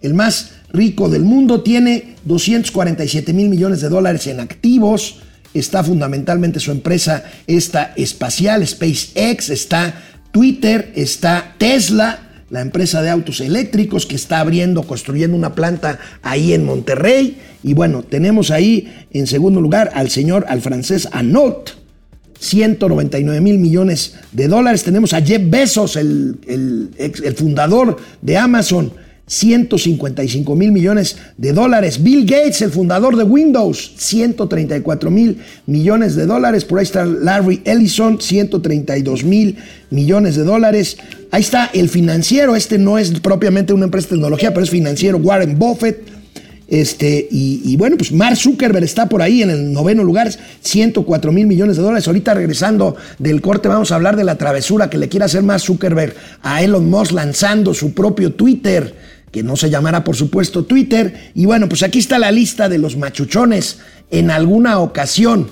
[0.00, 5.20] el más rico del mundo, tiene 247 mil millones de dólares en activos,
[5.54, 12.18] está fundamentalmente su empresa esta espacial, SpaceX, está Twitter, está Tesla,
[12.50, 17.38] la empresa de autos eléctricos que está abriendo, construyendo una planta ahí en Monterrey.
[17.62, 21.76] Y bueno, tenemos ahí en segundo lugar al señor, al francés Anot,
[22.38, 24.84] 199 mil millones de dólares.
[24.84, 28.92] Tenemos a Jeff Bezos, el, el fundador de Amazon,
[29.26, 32.02] 155 mil millones de dólares.
[32.02, 36.64] Bill Gates, el fundador de Windows, 134 mil millones de dólares.
[36.64, 39.56] Por ahí está Larry Ellison, 132 mil
[39.90, 40.98] millones de dólares.
[41.30, 42.54] Ahí está el financiero.
[42.54, 45.18] Este no es propiamente una empresa de tecnología, pero es financiero.
[45.18, 46.14] Warren Buffett.
[46.66, 50.30] Este, y, y bueno, pues Mark Zuckerberg está por ahí en el noveno lugar,
[50.62, 52.06] 104 mil millones de dólares.
[52.06, 55.60] Ahorita regresando del corte, vamos a hablar de la travesura que le quiere hacer Mark
[55.60, 58.94] Zuckerberg a Elon Musk lanzando su propio Twitter,
[59.34, 61.32] que no se llamará por supuesto Twitter.
[61.34, 63.80] Y bueno, pues aquí está la lista de los machuchones.
[64.12, 65.48] En alguna ocasión,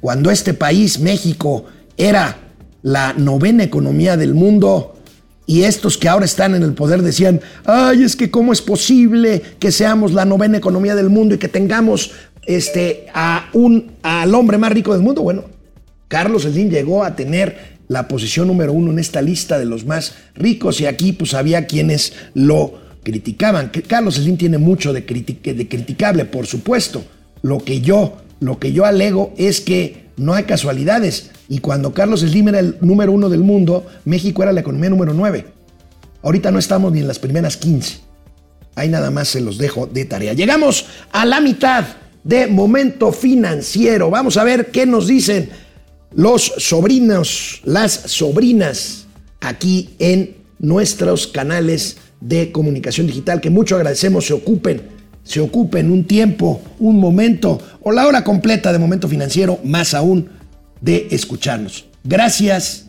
[0.00, 1.64] cuando este país, México,
[1.96, 2.38] era
[2.82, 4.96] la novena economía del mundo,
[5.46, 9.40] y estos que ahora están en el poder decían, ay, es que cómo es posible
[9.60, 12.10] que seamos la novena economía del mundo y que tengamos
[12.46, 15.22] este, a un, al hombre más rico del mundo.
[15.22, 15.44] Bueno,
[16.08, 20.16] Carlos Slim llegó a tener la posición número uno en esta lista de los más
[20.34, 23.70] ricos y aquí pues había quienes lo criticaban.
[23.70, 27.04] Que Carlos Slim tiene mucho de, criti- de criticable, por supuesto.
[27.42, 31.30] Lo que yo, lo que yo alego es que no hay casualidades.
[31.48, 35.14] Y cuando Carlos Slim era el número uno del mundo, México era la economía número
[35.14, 35.46] nueve.
[36.22, 37.98] Ahorita no estamos ni en las primeras 15.
[38.76, 40.32] Ahí nada más se los dejo de tarea.
[40.34, 41.84] Llegamos a la mitad
[42.22, 44.10] de momento financiero.
[44.10, 45.48] Vamos a ver qué nos dicen
[46.14, 49.06] los sobrinos, las sobrinas
[49.40, 54.82] aquí en nuestros canales de comunicación digital que mucho agradecemos se ocupen,
[55.24, 60.28] se ocupen un tiempo, un momento o la hora completa de momento financiero, más aún
[60.80, 61.86] de escucharnos.
[62.04, 62.86] Gracias.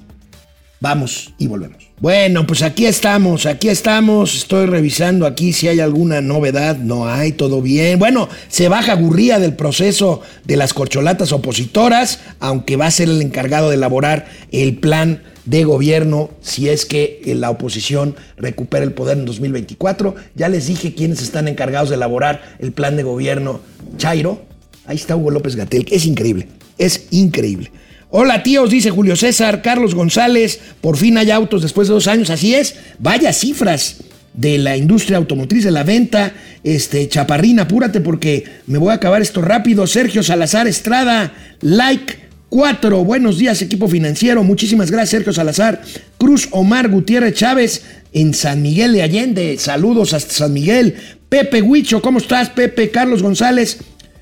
[0.80, 1.92] Vamos y volvemos.
[2.00, 4.36] Bueno, pues aquí estamos, aquí estamos.
[4.36, 6.78] Estoy revisando aquí si hay alguna novedad.
[6.78, 8.00] No hay, todo bien.
[8.00, 13.22] Bueno, se baja Gurría del proceso de las corcholatas opositoras, aunque va a ser el
[13.22, 18.94] encargado de elaborar el plan de gobierno si es que eh, la oposición recupera el
[18.94, 20.16] poder en 2024.
[20.36, 23.60] Ya les dije quiénes están encargados de elaborar el plan de gobierno.
[23.98, 24.42] Chairo,
[24.86, 25.86] ahí está Hugo López Gatel.
[25.92, 27.72] Es increíble, es increíble.
[28.10, 32.30] Hola tíos, dice Julio César, Carlos González, por fin hay autos después de dos años,
[32.30, 38.44] así es, vaya cifras de la industria automotriz, de la venta, este, Chaparrín, apúrate porque
[38.68, 42.20] me voy a acabar esto rápido, Sergio Salazar Estrada, like
[42.52, 45.82] 4, buenos días equipo financiero, muchísimas gracias Sergio Salazar,
[46.18, 50.96] Cruz Omar Gutiérrez Chávez en San Miguel de Allende, saludos hasta San Miguel,
[51.30, 52.92] Pepe Huicho, ¿cómo estás Pepe?
[52.92, 53.78] Carlos González,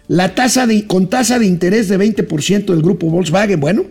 [0.08, 3.60] la tasa de, con tasa de interés de 20% del grupo Volkswagen.
[3.60, 3.86] Bueno,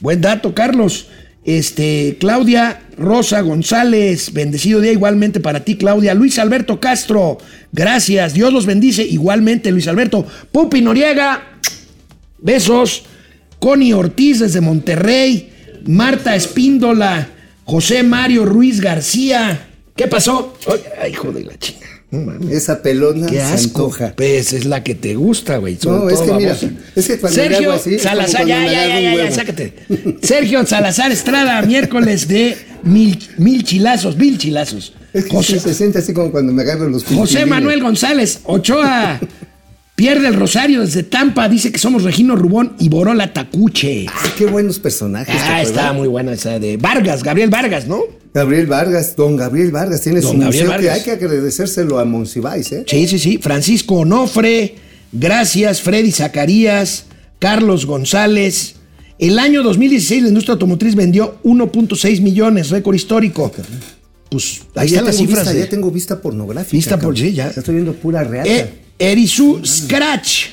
[0.00, 1.08] buen dato, Carlos.
[1.44, 6.14] Este, Claudia Rosa González, bendecido día igualmente para ti, Claudia.
[6.14, 7.36] Luis Alberto Castro,
[7.72, 8.32] gracias.
[8.32, 10.26] Dios los bendice igualmente, Luis Alberto.
[10.50, 11.58] Pupi Noriega,
[12.38, 13.04] besos.
[13.62, 15.52] Connie Ortiz desde Monterrey.
[15.86, 17.28] Marta Espíndola.
[17.64, 19.68] José Mario Ruiz García.
[19.94, 20.58] ¿Qué pasó?
[21.00, 21.86] Ay, hijo de la chinga.
[22.50, 23.84] Esa pelona Qué se asco.
[23.84, 24.14] antoja.
[24.16, 25.78] Pues es la que te gusta, güey.
[25.84, 26.56] No, es que mira,
[26.96, 29.74] es que cuando Sergio hago así, Salazar, ya, ya, ya, ya, ya, sácate.
[30.22, 34.92] Sergio Salazar Estrada, miércoles de mil, mil chilazos, mil chilazos.
[35.12, 37.46] Es que José, se siente así como cuando me agarro los José.
[37.46, 39.20] Manuel González, Ochoa,
[40.02, 44.06] pierde el Rosario desde Tampa, dice que somos Regino Rubón y Borola Tacuche.
[44.08, 45.32] Ah, qué buenos personajes.
[45.32, 48.00] ¿te Ah, está muy buena esa de Vargas, Gabriel Vargas, ¿no?
[48.34, 52.04] Gabriel Vargas, don Gabriel Vargas, tiene Don su Gabriel museo que hay que agradecérselo a
[52.04, 52.84] Monsiváis, ¿eh?
[52.88, 53.38] Sí, sí, sí.
[53.40, 54.74] Francisco Onofre,
[55.12, 55.80] gracias.
[55.82, 57.04] Freddy Zacarías,
[57.38, 58.74] Carlos González.
[59.20, 63.52] El año 2016 la industria automotriz vendió 1.6 millones, récord histórico.
[64.28, 65.38] Pues ahí están las cifras.
[65.44, 66.72] Vista, de- Ya tengo vista pornográfica.
[66.76, 67.48] Vista por- sí, ya.
[67.56, 68.50] Estoy viendo pura reata.
[68.50, 70.46] Eh, Erizu Scratch.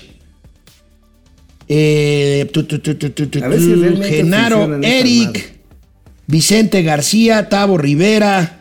[1.68, 2.90] Eh, tu, tu, tu,
[3.44, 5.60] A si Genaro, Eric.
[6.30, 8.60] Vicente García, Tavo Rivera.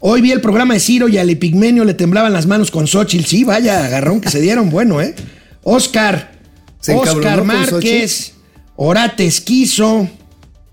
[0.00, 3.24] Hoy vi el programa de Ciro y al Epigmenio le temblaban las manos con Xochitl.
[3.24, 5.14] Sí, vaya agarrón que se dieron, bueno, ¿eh?
[5.62, 6.32] Oscar,
[6.78, 8.34] ¿Se Oscar Márquez,
[8.76, 10.10] Orate Esquizo,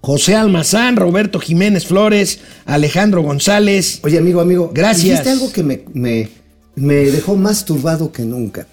[0.01, 4.01] José Almazán, Roberto Jiménez Flores, Alejandro González.
[4.03, 4.69] Oye, amigo, amigo.
[4.73, 5.03] Gracias.
[5.03, 6.29] Dijiste algo que me, me,
[6.75, 8.67] me dejó más turbado que nunca.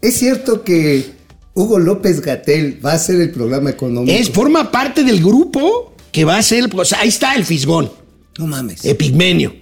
[0.00, 1.04] ¿Es cierto que
[1.54, 4.16] Hugo López Gatel va a hacer el programa económico?
[4.16, 6.64] Es, forma parte del grupo que va a ser.
[6.64, 7.90] el- o sea, ahí está el Fisgón,
[8.38, 8.84] No mames.
[8.84, 9.54] Epigmenio,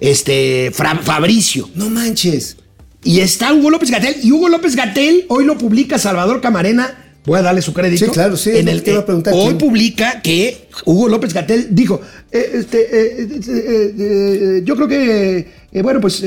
[0.00, 1.68] este, Fra- Fabricio.
[1.74, 2.56] No manches.
[3.04, 4.16] Y está Hugo López Gatel.
[4.22, 8.04] Y Hugo López Gatel hoy lo publica Salvador Camarena Voy a darle su crédito.
[8.06, 9.58] Sí, claro, sí, En el, que hoy ¿quién?
[9.58, 12.00] publica que Hugo López Gatel dijo,
[12.32, 15.46] eh, este, eh, eh, yo creo que,
[15.82, 16.20] bueno, pues,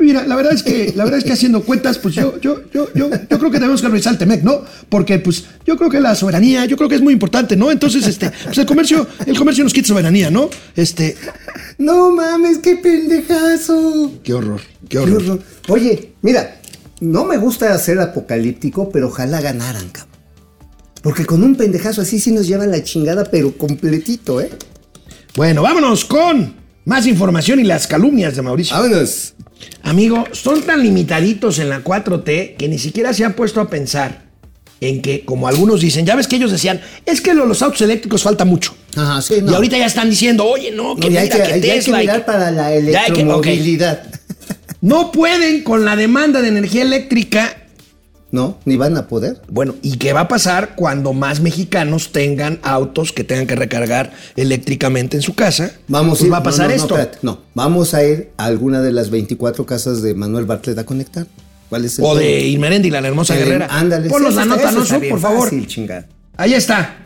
[0.00, 2.88] mira, la verdad es que, la verdad es que haciendo cuentas, pues yo, yo, yo,
[2.94, 4.62] yo, yo creo que tenemos que revisar el Temec, ¿no?
[4.88, 7.70] Porque, pues, yo creo que la soberanía, yo creo que es muy importante, ¿no?
[7.70, 10.48] Entonces, este, pues el comercio, el comercio nos quita soberanía, ¿no?
[10.74, 11.16] Este,
[11.76, 14.12] No mames, qué pendejazo.
[14.24, 15.42] qué horror, qué horror.
[15.68, 16.57] Oye, mira,
[17.00, 20.08] no me gusta ser apocalíptico, pero ojalá ganaran, cabrón.
[21.02, 24.50] Porque con un pendejazo así sí nos llevan la chingada, pero completito, ¿eh?
[25.36, 28.76] Bueno, vámonos con más información y las calumnias de Mauricio.
[28.76, 29.34] Vámonos.
[29.82, 34.26] Amigo, son tan limitaditos en la 4T que ni siquiera se han puesto a pensar
[34.80, 37.80] en que, como algunos dicen, ya ves que ellos decían, es que lo- los autos
[37.82, 38.74] eléctricos falta mucho.
[38.96, 39.52] Ajá, sí, no.
[39.52, 41.92] Y ahorita ya están diciendo, oye, no, que No, ya hay que, ya hay que
[41.92, 43.46] mirar para la Ya hay que- ok.
[44.80, 47.56] No pueden con la demanda de energía eléctrica.
[48.30, 49.40] No, ni van a poder.
[49.48, 54.12] Bueno, ¿y qué va a pasar cuando más mexicanos tengan autos que tengan que recargar
[54.36, 55.72] eléctricamente en su casa?
[55.88, 56.94] Vamos Pues a ir, va a pasar no, no, no, esto.
[56.98, 60.84] espérate, No, vamos a ir a alguna de las 24 casas de Manuel Bartlett a
[60.84, 61.26] conectar.
[61.70, 63.68] ¿Cuál es el o de Irmeréndira, la hermosa Eh, guerrera.
[63.70, 64.10] Ándale.
[64.10, 65.44] Ponlos la nota, ¿no, por favor.
[65.50, 65.66] fácil.
[66.36, 66.96] Ahí está.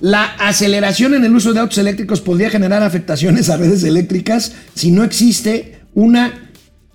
[0.00, 4.90] La aceleración en el uso de autos eléctricos podría generar afectaciones a redes eléctricas si
[4.90, 6.45] no existe una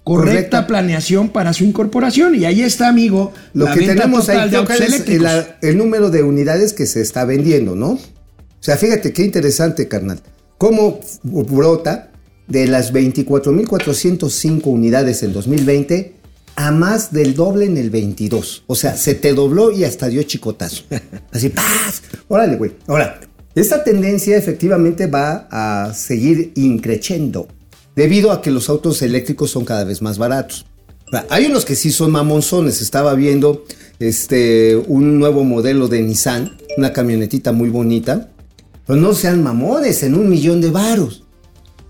[0.04, 0.68] correcta, Correcta.
[0.68, 2.36] planeación para su incorporación.
[2.36, 5.28] Y ahí está, amigo, Lo la que venta tenemos ahí de Teocal, autos es el,
[5.62, 7.92] el número de unidades que se está vendiendo, ¿no?
[7.92, 10.22] O sea, fíjate qué interesante, carnal.
[10.58, 12.12] Cómo brota
[12.48, 16.14] de las 24.405 unidades en 2020
[16.56, 18.66] a más del doble en el 22.
[18.68, 20.84] O sea, se te dobló y hasta dio chicotazo.
[21.32, 22.04] Así, ¡paz!
[22.28, 22.74] Órale, güey.
[22.88, 23.20] Ahora,
[23.56, 27.48] esta tendencia efectivamente va a seguir increciendo
[27.96, 30.66] debido a que los autos eléctricos son cada vez más baratos.
[31.30, 32.82] Hay unos que sí son mamonzones.
[32.82, 33.66] Estaba viendo
[34.00, 38.30] este, un nuevo modelo de Nissan, una camionetita muy bonita.
[38.88, 41.24] Pero no sean mamones en un millón de varos.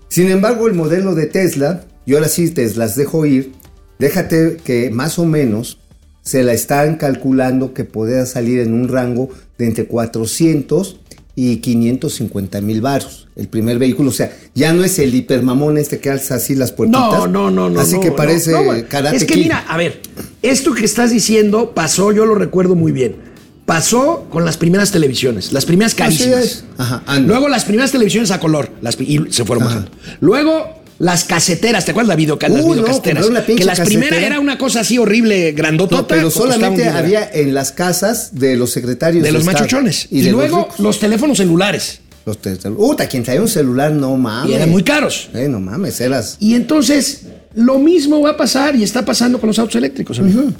[0.08, 3.52] Sin embargo, el modelo de Tesla, y ahora sí te las dejo ir,
[3.98, 5.78] déjate que más o menos
[6.22, 11.00] se la están calculando que pueda salir en un rango de entre 400
[11.34, 13.28] y 550 mil varos.
[13.36, 16.72] El primer vehículo, o sea, ya no es el hipermamón este que alza así las
[16.72, 17.00] puertitas.
[17.00, 17.80] No, no, no, no.
[17.80, 18.88] Así no, que parece no.
[18.88, 19.42] Karate Es que Kid.
[19.44, 20.00] mira, a ver,
[20.42, 23.16] esto que estás diciendo pasó, yo lo recuerdo muy bien.
[23.64, 26.64] Pasó con las primeras televisiones, las primeras carísimas.
[26.76, 27.02] Ajá.
[27.20, 29.90] Luego las primeras televisiones a color, las, y se fueron bajando.
[30.20, 33.26] Luego las caseteras, ¿te acuerdas la las Uh, videocaseteras?
[33.26, 36.02] pinche que las primeras era una cosa así horrible, grandotota.
[36.02, 40.06] No, pero solamente había en las casas de los secretarios de los Estado machuchones.
[40.12, 41.98] Y, luego los, teléfonos celulares.
[42.24, 42.38] Los
[42.76, 44.52] Uta, quien traía un celular, no mames.
[44.52, 45.28] Y eran muy caros.
[45.34, 46.36] Eh, no mames, eras.
[46.38, 47.22] Y entonces,
[47.56, 50.52] lo mismo va a pasar y está pasando con los autos eléctricos, amigo.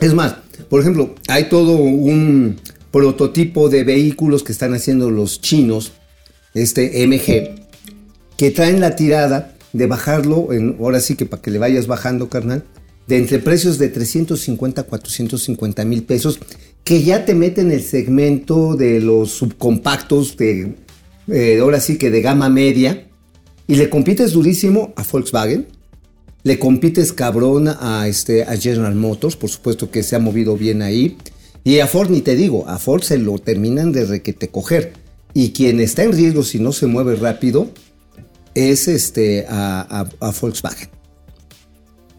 [0.00, 0.36] Es más,
[0.70, 2.58] por ejemplo, hay todo un
[2.90, 5.92] prototipo de vehículos que están haciendo los chinos,
[6.54, 7.60] este MG,
[8.38, 12.28] que traen la tirada de bajarlo, en, ahora sí que para que le vayas bajando,
[12.28, 12.64] carnal,
[13.06, 16.40] de entre precios de 350 a 450 mil pesos,
[16.82, 20.74] que ya te meten el segmento de los subcompactos, de,
[21.28, 23.06] eh, ahora sí que de gama media,
[23.66, 25.66] y le compites durísimo a Volkswagen,
[26.42, 30.80] le compites cabrón a, este, a General Motors, por supuesto que se ha movido bien
[30.80, 31.16] ahí.
[31.64, 34.92] Y a Ford ni te digo, a Ford se lo terminan de requete coger.
[35.34, 37.68] Y quien está en riesgo si no se mueve rápido
[38.56, 39.80] es este, a,
[40.20, 40.88] a- a Volkswagen.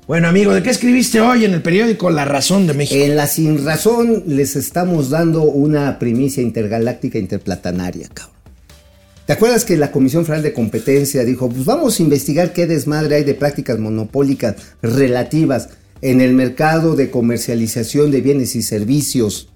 [0.07, 3.03] Bueno, amigo, ¿de qué escribiste hoy en el periódico La Razón de México?
[3.03, 8.35] En la sin razón les estamos dando una primicia intergaláctica interplatanaria, cabrón.
[9.25, 13.15] ¿Te acuerdas que la Comisión Federal de Competencia dijo, pues vamos a investigar qué desmadre
[13.17, 15.69] hay de prácticas monopólicas relativas
[16.01, 19.49] en el mercado de comercialización de bienes y servicios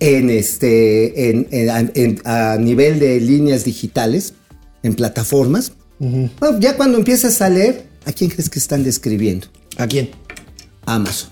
[0.00, 4.34] en este, en- en- en- a nivel de líneas digitales,
[4.82, 5.72] en plataformas?
[5.98, 9.46] Bueno, ya cuando empiezas a leer, ¿a quién crees que están describiendo?
[9.78, 10.10] ¿A quién?
[10.86, 11.30] Amazon.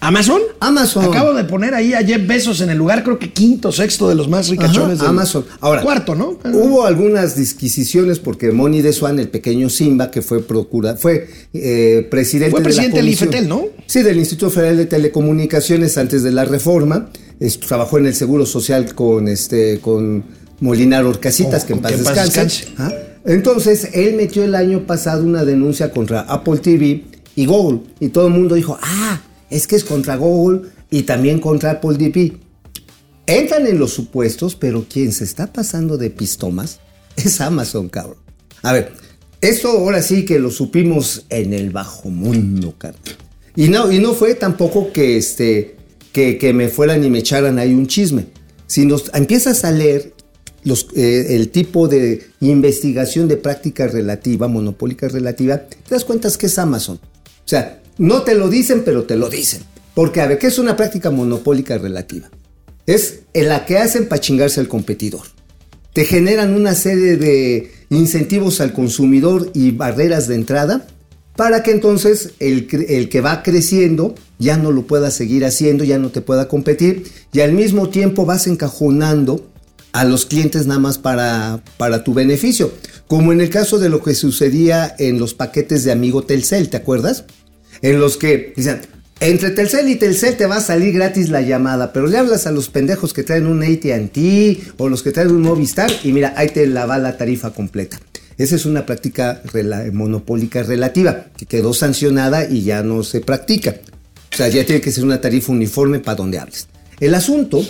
[0.00, 0.40] ¿Amazon?
[0.60, 1.06] Amazon.
[1.06, 4.14] Acabo de poner ahí a Jeff Bezos en el lugar, creo que quinto, sexto de
[4.14, 5.44] los más ricachones Ajá, del Amazon.
[5.60, 6.38] Ahora, cuarto, ¿no?
[6.52, 12.06] Hubo algunas disquisiciones porque Moni de Swan, el pequeño Simba, que fue procura, fue eh,
[12.08, 13.64] presidente Fue de presidente la del IFETEL, ¿no?
[13.86, 17.10] Sí, del Instituto Federal de Telecomunicaciones antes de la reforma.
[17.40, 20.22] Es- trabajó en el Seguro Social con este con
[20.60, 22.40] Molinar Orcasitas, Oh, que en paz que en paz descanse.
[22.66, 22.68] descanse.
[22.76, 22.92] Ajá.
[23.28, 27.04] Entonces, él metió el año pasado una denuncia contra Apple TV
[27.36, 27.80] y Google.
[28.00, 29.20] Y todo el mundo dijo, ah,
[29.50, 32.38] es que es contra Google y también contra Apple TV.
[33.26, 36.80] Entran en los supuestos, pero quien se está pasando de pistomas
[37.16, 38.16] es Amazon, cabrón.
[38.62, 38.92] A ver,
[39.42, 43.02] esto ahora sí que lo supimos en el bajo mundo, cabrón.
[43.54, 45.76] Y no, y no fue tampoco que este
[46.12, 48.24] que, que me fueran y me echaran ahí un chisme.
[48.66, 50.14] Si nos empiezas a leer
[50.64, 56.58] eh, el tipo de investigación de práctica relativa, monopólica relativa, te das cuenta que es
[56.58, 56.96] Amazon.
[56.96, 59.62] O sea, no te lo dicen, pero te lo dicen.
[59.94, 62.30] Porque, a ver, ¿qué es una práctica monopólica relativa?
[62.86, 65.22] Es en la que hacen para chingarse al competidor.
[65.92, 70.86] Te generan una serie de incentivos al consumidor y barreras de entrada
[71.36, 75.98] para que entonces el, el que va creciendo ya no lo pueda seguir haciendo, ya
[75.98, 79.46] no te pueda competir y al mismo tiempo vas encajonando
[79.98, 82.72] a los clientes nada más para, para tu beneficio.
[83.08, 86.76] Como en el caso de lo que sucedía en los paquetes de amigo Telcel, ¿te
[86.76, 87.24] acuerdas?
[87.82, 88.80] En los que dicen,
[89.18, 92.52] entre Telcel y Telcel te va a salir gratis la llamada, pero le hablas a
[92.52, 96.50] los pendejos que traen un ATT o los que traen un Movistar y mira, ahí
[96.50, 97.98] te la va la tarifa completa.
[98.36, 103.74] Esa es una práctica rela- monopólica relativa que quedó sancionada y ya no se practica.
[104.32, 106.68] O sea, ya tiene que ser una tarifa uniforme para donde hables.
[107.00, 107.64] El asunto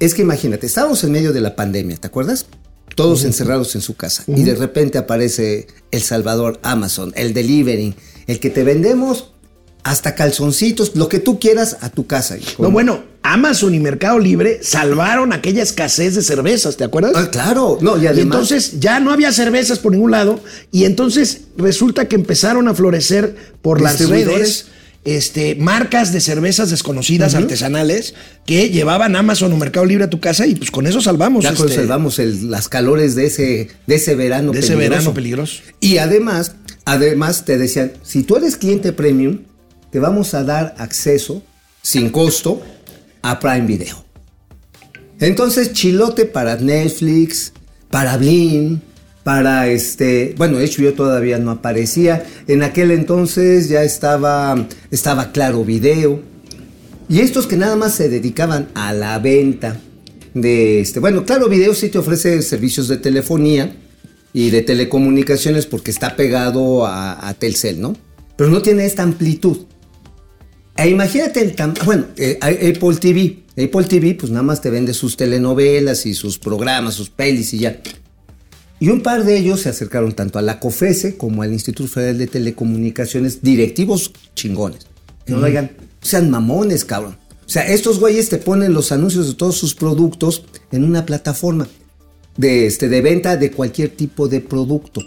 [0.00, 2.46] es que imagínate, estábamos en medio de la pandemia, ¿te acuerdas?
[2.94, 4.24] Todos encerrados en su casa.
[4.26, 7.94] Y de repente aparece El Salvador, Amazon, el delivery,
[8.26, 9.32] el que te vendemos
[9.84, 12.36] hasta calzoncitos, lo que tú quieras a tu casa.
[12.36, 17.12] Y No, bueno, Amazon y Mercado Libre salvaron aquella escasez de cervezas, ¿te acuerdas?
[17.14, 20.40] Ah, claro, no, y entonces ya no había cervezas por ningún lado
[20.72, 24.66] y entonces resulta que empezaron a florecer por las redes
[25.04, 30.46] este, marcas de cervezas desconocidas artesanales que llevaban Amazon o Mercado Libre a tu casa
[30.46, 31.44] y pues con eso salvamos.
[31.44, 34.90] ya este, conservamos el- las calores de ese, de ese verano de ese peligroso.
[34.90, 35.62] verano peligroso.
[35.80, 39.40] Y además, además te decían, si tú eres cliente premium,
[39.90, 41.42] te vamos a dar acceso
[41.80, 42.60] sin costo
[43.22, 44.04] a Prime Video.
[45.20, 47.52] Entonces, chilote para Netflix,
[47.90, 48.80] para Blim,
[49.28, 52.24] para este, bueno, HBO todavía no aparecía.
[52.46, 56.22] En aquel entonces ya estaba estaba Claro Video.
[57.10, 59.78] Y estos que nada más se dedicaban a la venta
[60.32, 63.76] de este, bueno, Claro Video sí te ofrece servicios de telefonía
[64.32, 67.94] y de telecomunicaciones porque está pegado a, Telcel, ¿no?
[68.34, 69.58] Pero no tiene esta amplitud.
[70.74, 73.40] E imagínate el tam- bueno, eh, Apple TV.
[73.62, 77.58] Apple TV, pues nada más te vende sus telenovelas y sus programas, sus pelis y
[77.58, 77.78] ya.
[78.80, 82.18] Y un par de ellos se acercaron tanto a la COFESE como al Instituto Federal
[82.18, 84.86] de Telecomunicaciones, directivos chingones.
[85.26, 87.16] Que no oigan, sean mamones, cabrón.
[87.44, 91.66] O sea, estos güeyes te ponen los anuncios de todos sus productos en una plataforma
[92.36, 95.02] de, este, de venta de cualquier tipo de producto.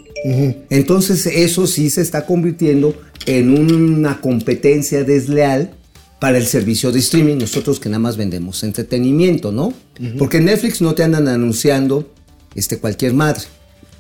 [0.69, 2.95] Entonces eso sí se está convirtiendo
[3.25, 5.73] en una competencia desleal
[6.19, 9.73] para el servicio de streaming, nosotros que nada más vendemos entretenimiento, ¿no?
[10.19, 12.11] Porque en Netflix no te andan anunciando
[12.53, 13.41] este, cualquier madre.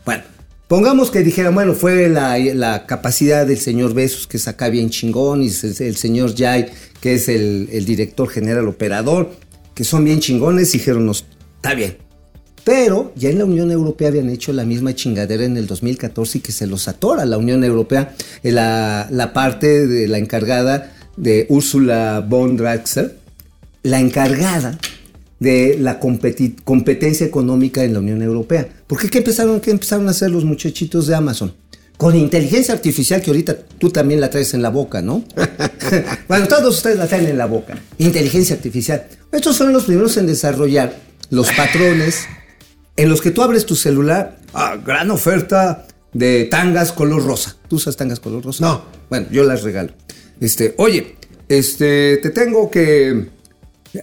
[0.05, 0.23] Bueno,
[0.67, 5.43] pongamos que dijeran, bueno, fue la, la capacidad del señor Besos, que es bien chingón,
[5.43, 6.67] y el, señor Jai,
[6.99, 9.31] que es el, el director general operador,
[9.73, 11.25] que son bien chingones, dijeron, "Nos-
[11.57, 11.97] está bien,
[12.63, 16.41] pero ya en la Unión Europea habían hecho la misma chingadera en el 2014 y
[16.41, 21.45] que se los atora la Unión Europea, eh, la, la parte de la encargada de
[21.49, 23.17] Ursula von Draxler,
[23.83, 24.77] la encargada
[25.41, 28.69] de la competencia económica en la Unión Europea.
[28.85, 29.09] ¿Por qué?
[29.09, 31.55] ¿Qué empezaron, qué empezaron a hacer los muchachitos de Amazon?
[31.97, 35.25] Con inteligencia artificial que ahorita tú también la traes en la boca, ¿no?
[36.27, 37.75] bueno, todos ustedes la traen en la boca.
[37.97, 39.07] Inteligencia artificial.
[39.31, 40.95] Estos son los primeros en desarrollar
[41.31, 42.27] los patrones
[42.95, 47.57] en los que tú abres tu celular, ah, gran oferta de tangas color rosa.
[47.67, 48.63] ¿Tú usas tangas color rosa?
[48.63, 48.83] No.
[49.09, 49.91] Bueno, yo las regalo.
[50.39, 51.15] Este, oye,
[51.49, 53.40] este, te tengo que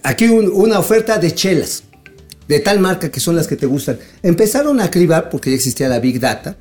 [0.03, 1.83] aquí un- una oferta de chelas
[2.47, 3.99] de tal marca que son las que te gustan.
[4.23, 6.57] Empezaron a cribar porque ya existía la Big Data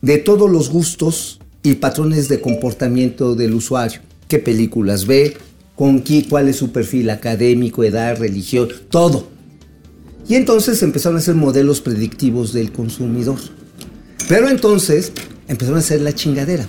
[0.00, 4.00] de todos los gustos y patrones de comportamiento del usuario.
[4.28, 5.36] ¿Qué películas ve?
[5.76, 6.26] ¿Con qué?
[6.28, 8.68] ¿Cuál es su perfil académico, edad, religión?
[8.90, 9.28] Todo.
[10.28, 13.38] Y entonces empezaron a hacer modelos predictivos del consumidor.
[14.28, 15.12] Pero entonces
[15.48, 16.66] empezaron a hacer la chingadera.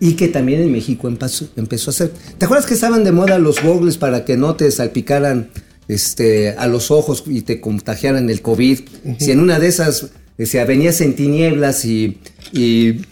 [0.00, 2.12] Y que también en México empezó, empezó a hacer.
[2.38, 5.50] ¿Te acuerdas que estaban de moda los goggles para que no te salpicaran
[5.88, 8.80] este, a los ojos y te contagiaran el COVID?
[9.18, 12.18] Si en una de esas se venías en tinieblas y,
[12.52, 13.02] y,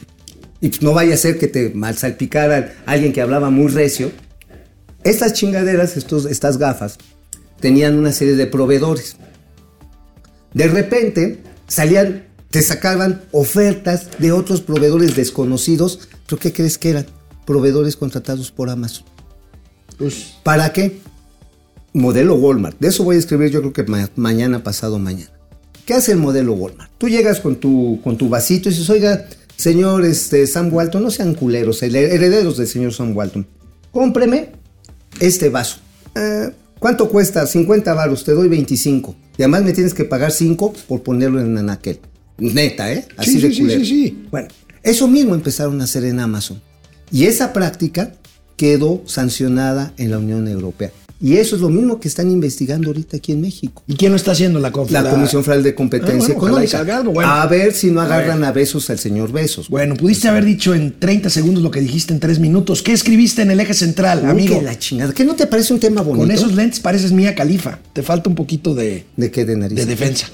[0.61, 4.11] y no vaya a ser que te mal salpicara alguien que hablaba muy recio.
[5.05, 6.99] Estas chingaderas, estos, estas gafas,
[7.61, 9.16] tenían una serie de proveedores.
[10.53, 17.07] De repente salían, te sacaban ofertas de otros proveedores desconocidos, pero ¿qué crees que eran?
[17.45, 19.05] Proveedores contratados por Amazon.
[20.43, 20.99] ¿Para qué?
[21.93, 22.78] Modelo Walmart.
[22.80, 25.30] De eso voy a escribir yo creo que ma- mañana, pasado mañana.
[25.85, 26.91] ¿Qué hace el modelo Walmart?
[26.97, 29.26] Tú llegas con tu, con tu vasito y dices, oiga,
[29.57, 33.47] señor este, Sam Walton, no sean culeros, herederos del señor Sam Walton,
[33.91, 34.53] cómpreme
[35.20, 35.78] este vaso.
[36.14, 37.47] Eh, ¿Cuánto cuesta?
[37.47, 39.14] 50 varos, te doy 25.
[39.37, 42.01] Y además me tienes que pagar 5 por ponerlo en anaquel.
[42.39, 43.07] Neta, ¿eh?
[43.16, 43.80] Así Sí, de sí, sí, culero.
[43.80, 44.24] sí, sí.
[44.30, 44.49] Bueno,
[44.83, 46.61] eso mismo empezaron a hacer en Amazon.
[47.11, 48.14] Y esa práctica
[48.57, 50.91] quedó sancionada en la Unión Europea.
[51.20, 53.85] Y eso es lo mismo que están investigando ahorita aquí en México.
[53.87, 54.59] ¿Y quién lo está haciendo?
[54.59, 57.01] La, La Comisión Federal de Competencia Ah, bueno, Económica.
[57.03, 57.30] bueno.
[57.30, 59.68] A ver si no agarran a, besos al señor Besos.
[59.68, 62.83] Bueno, pudiste haber dicho en 30 segundos lo que dijiste en 3 minutos.
[62.83, 64.59] ¿Qué escribiste en el eje central, Uy, amigo?
[64.59, 65.12] que la chingada.
[65.14, 66.26] ¿Qué no te parece un tema bonito?
[66.26, 67.78] Con esos lentes pareces Mía Califa.
[67.93, 69.78] Te falta un poquito de, ¿De qué de nariz?
[69.78, 70.26] de defensa.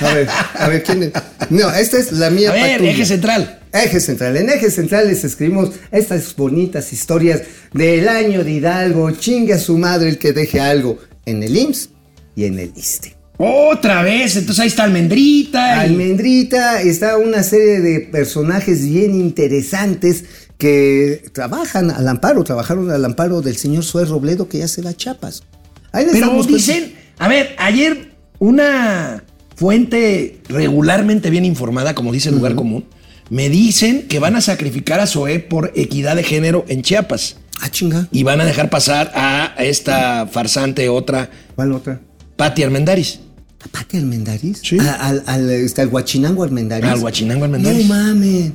[0.00, 1.12] A ver, a ver, ¿quién es?
[1.50, 2.90] No, esta es la mía A ver, patrulla.
[2.92, 3.58] eje central.
[3.72, 4.36] Eje Central.
[4.36, 7.40] En Eje Central les escribimos estas bonitas historias
[7.72, 9.10] del año de Hidalgo.
[9.12, 11.88] Chingue a su madre el que deje algo en el IMSS
[12.36, 13.16] y en el ISTE.
[13.38, 14.36] Otra vez.
[14.36, 15.76] Entonces ahí está Almendrita.
[15.76, 20.24] y- Almendrita, está una serie de personajes bien interesantes
[20.58, 24.90] que trabajan al amparo, trabajaron al amparo del señor Suez Robledo que ya se va
[24.90, 25.44] a Chiapas.
[25.92, 28.11] Ahí les Pero dicen, a ver, ayer
[28.46, 29.22] una
[29.54, 32.84] fuente regularmente bien informada, como dice el lugar común,
[33.30, 37.36] me dicen que van a sacrificar a Zoé por equidad de género en Chiapas.
[37.60, 38.08] Ah, chinga.
[38.10, 42.00] Y van a dejar pasar a esta farsante otra, ¿Cuál otra?
[42.36, 43.20] Patti Armendaris.
[43.64, 44.58] ¿A Pati Almendariz?
[44.64, 44.76] Sí.
[44.80, 46.90] A- Al, al, este, al Huachinango Almendariz.
[46.90, 47.86] Al Huachinango Armendáriz.
[47.86, 48.50] No mames.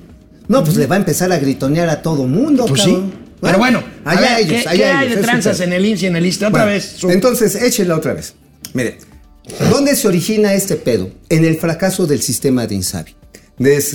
[0.49, 2.97] No, pues le va a empezar a gritonear a todo mundo, Pues sí.
[3.39, 5.85] Pero bueno, allá ver, ellos, ¿qué, allá qué hay ellos, de es tranzas en el
[5.85, 6.45] IMSS y en el ISTE?
[6.47, 6.93] Otra Bueno, vez.
[6.97, 8.33] su- Entonces, échenla otra vez.
[8.73, 8.97] Mire,
[9.71, 11.09] ¿dónde se origina este pedo?
[11.29, 13.15] En el fracaso del sistema de Insabi.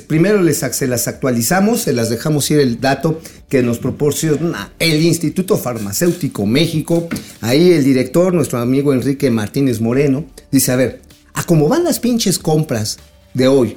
[0.08, 5.00] Primero les, se las actualizamos, se las dejamos ir el dato que nos proporciona el
[5.02, 7.08] Instituto Farmacéutico México.
[7.40, 11.02] Ahí el director, nuestro amigo Enrique Martínez Moreno, dice, a ver,
[11.34, 12.98] a cómo van las pinches compras
[13.34, 13.76] de hoy,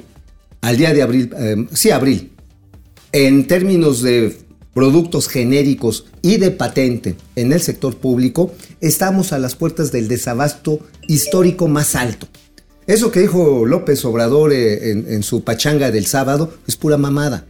[0.60, 2.32] al día de abril, eh, sí, abril,
[3.12, 4.36] en términos de
[4.76, 8.52] productos genéricos y de patente en el sector público,
[8.82, 12.28] estamos a las puertas del desabasto histórico más alto.
[12.86, 17.46] Eso que dijo López Obrador eh, en, su pachanga del sábado es pura mamada.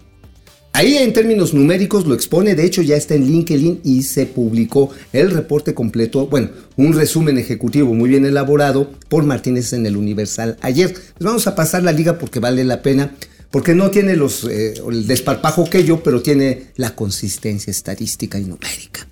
[0.73, 4.91] Ahí en términos numéricos lo expone, de hecho ya está en LinkedIn y se publicó
[5.13, 10.59] el reporte completo, bueno, un resumen ejecutivo muy bien elaborado por Martínez en el Universal
[10.61, 10.91] ayer.
[10.91, 13.17] Les vamos a pasar la liga porque vale la pena,
[13.57, 18.43] porque no tiene los, eh, el desparpajo que yo, pero tiene la consistencia estadística y
[18.43, 19.09] numérica.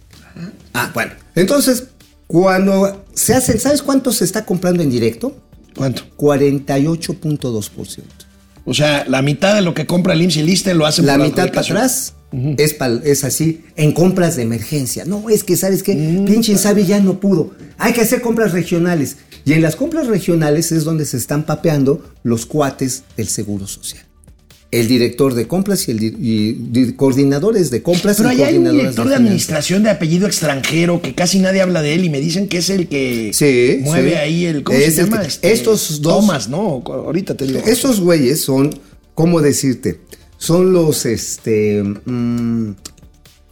[0.74, 1.84] Ah, bueno, entonces,
[2.26, 5.34] cuando se hacen, ¿sabes cuánto se está comprando en directo?
[5.74, 6.02] ¿Cuánto?
[6.18, 8.02] 48.2%.
[8.66, 11.06] O sea, la mitad de lo que compra el IMSS y el ISTE lo hacen
[11.06, 12.12] La por mitad para atrás
[13.02, 15.06] es así, en compras de emergencia.
[15.06, 15.94] No, es que, ¿sabes qué?
[15.94, 16.26] Mm.
[16.26, 17.52] Pinche Insabi ya no pudo.
[17.78, 19.16] Hay que hacer compras regionales.
[19.46, 24.04] Y en las compras regionales es donde se están papeando los cuates del Seguro Social.
[24.80, 28.70] El director de compras y el y di- coordinadores de compras Pero y hay un
[28.70, 32.48] director de administración de apellido extranjero que casi nadie habla de él y me dicen
[32.48, 34.16] que es el que Sí, mueve sí.
[34.16, 34.62] ahí el.
[34.64, 35.22] ¿Cómo Es se el llama?
[35.22, 36.82] Este, estos dos- Thomas, ¿no?
[36.86, 37.60] Ahorita te digo.
[37.66, 38.70] Esos güeyes son,
[39.14, 40.00] ¿cómo decirte?
[40.38, 42.72] Son los, este, mm,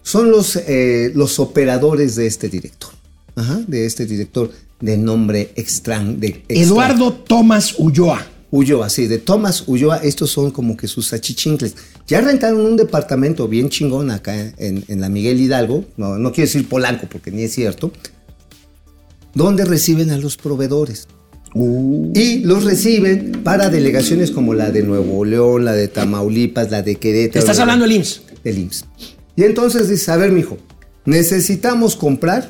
[0.02, 2.90] son los, eh, los operadores de este director.
[3.36, 4.50] Ajá, de este director
[4.80, 8.26] de nombre extran, de extra- Eduardo Tomás Ulloa.
[8.52, 11.74] Ulloa, sí, de Tomás Ulloa, estos son como que sus achichincles.
[12.06, 16.46] Ya rentaron un departamento bien chingón acá en, en la Miguel Hidalgo, no, no quiero
[16.46, 17.90] decir Polanco porque ni es cierto,
[19.34, 21.08] donde reciben a los proveedores.
[21.54, 26.96] Y los reciben para delegaciones como la de Nuevo León, la de Tamaulipas, la de
[26.96, 27.40] Querétaro.
[27.40, 28.22] Estás la- hablando del IMSS.
[28.42, 28.84] del IMSS.
[29.36, 30.56] Y entonces dice, a ver, mijo,
[31.04, 32.48] necesitamos comprar,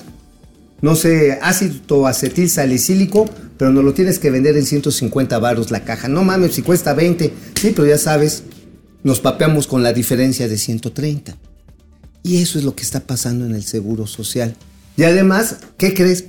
[0.83, 5.85] no sé, ácido acetil salicílico, pero nos lo tienes que vender en 150 baros la
[5.85, 6.09] caja.
[6.09, 7.33] No mames, si cuesta 20.
[7.55, 8.43] Sí, pero ya sabes,
[9.05, 11.39] nos papeamos con la diferencia de 130.
[12.25, 14.57] Y eso es lo que está pasando en el Seguro Social.
[14.97, 16.27] Y además, ¿qué crees?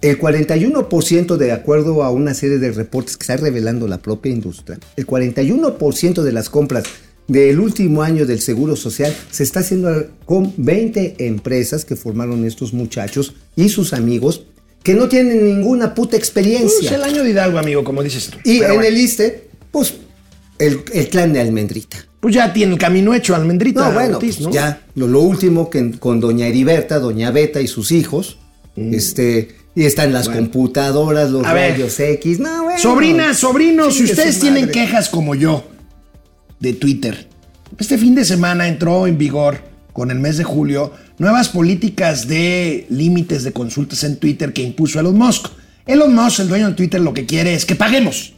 [0.00, 4.78] El 41% de acuerdo a una serie de reportes que está revelando la propia industria,
[4.96, 6.84] el 41% de las compras
[7.30, 12.72] del último año del Seguro Social se está haciendo con 20 empresas que formaron estos
[12.72, 14.46] muchachos y sus amigos
[14.82, 16.94] que no tienen ninguna puta Es experiencia.
[16.96, 18.38] el año de Hidalgo, amigo, como dices tú.
[18.44, 19.94] Y Pero en bueno, el ISTE, pues,
[20.58, 21.98] el, el clan de Almendrita.
[22.18, 23.88] Pues ya tiene el camino hecho, Almendrita.
[23.88, 24.52] No, bueno, Ortiz, pues ¿no?
[24.52, 28.38] ya lo, lo último que con doña Heriberta, doña Beta y sus hijos,
[28.76, 31.46] este, y están las computadoras, los Mm.
[31.46, 31.80] A ver.
[31.80, 32.78] X, no, bueno.
[32.78, 35.64] Sobrinas, sobrinos, si ustedes tienen quejas como yo
[36.60, 37.28] de Twitter,
[37.78, 42.86] este fin de semana entró en vigor con el mes de julio nuevas políticas de
[42.90, 45.48] límites de consultas en Twitter que impuso Elon Musk.
[45.86, 48.34] Elon Musk, el dueño de Twitter, lo que quiere es que paguemos.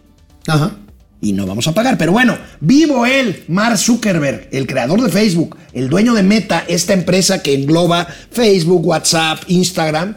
[0.47, 0.77] Ajá.
[1.21, 1.97] y no vamos a pagar.
[1.99, 6.95] Pero bueno, vivo él, Mark Zuckerberg, el creador de Facebook, el dueño de Meta, esta
[6.95, 10.15] empresa que engloba Facebook, WhatsApp, Instagram,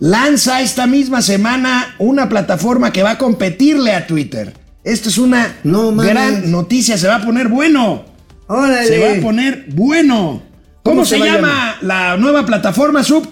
[0.00, 4.54] lanza esta misma semana una plataforma que va a competirle a Twitter.
[4.84, 8.04] Esto es una No gran noticia, se va a poner bueno.
[8.46, 8.86] ¡Órale!
[8.86, 10.42] Se va a poner bueno.
[10.82, 13.26] ¿Cómo, ¿Cómo se, llama la nueva plataforma, Sub?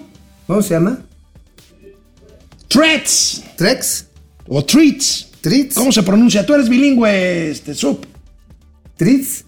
[0.47, 0.99] ¿Cómo se llama?
[2.67, 4.07] Threads ¿Trex?
[4.47, 5.27] o Treats.
[5.41, 5.75] ¿Treats?
[5.75, 6.43] ¿Cómo se pronuncia?
[6.43, 8.03] Tú eres bilingüe, este, Sub.
[8.97, 9.45] ¿Treats?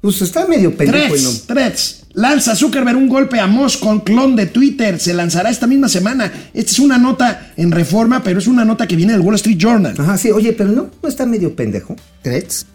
[0.00, 1.46] Pues está medio pendejo Threads.
[1.46, 1.99] Threads.
[2.14, 4.98] Lanza Zuckerberg un golpe a Moss con clon de Twitter.
[4.98, 6.32] Se lanzará esta misma semana.
[6.52, 9.56] Esta es una nota en reforma, pero es una nota que viene del Wall Street
[9.58, 9.94] Journal.
[9.96, 11.94] Ajá, sí, oye, pero no, no está medio pendejo.
[12.22, 12.66] ¿Treats?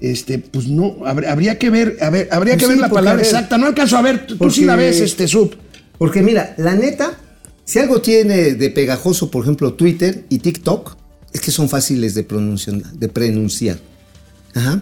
[0.00, 2.88] Este, pues no, habr- habría que ver, a ver, habría Pues que sí, ver la
[2.88, 3.58] porque, palabra exacta.
[3.58, 5.54] No alcanzo a ver, tú, tú sí porque- la ves, este, Sub.
[5.98, 7.18] Porque mira, la neta,
[7.66, 10.96] si algo tiene de pegajoso, por ejemplo, Twitter y TikTok,
[11.34, 12.76] es que son fáciles de pronunciar.
[12.94, 13.76] De pronunciar.
[14.54, 14.80] Ajá.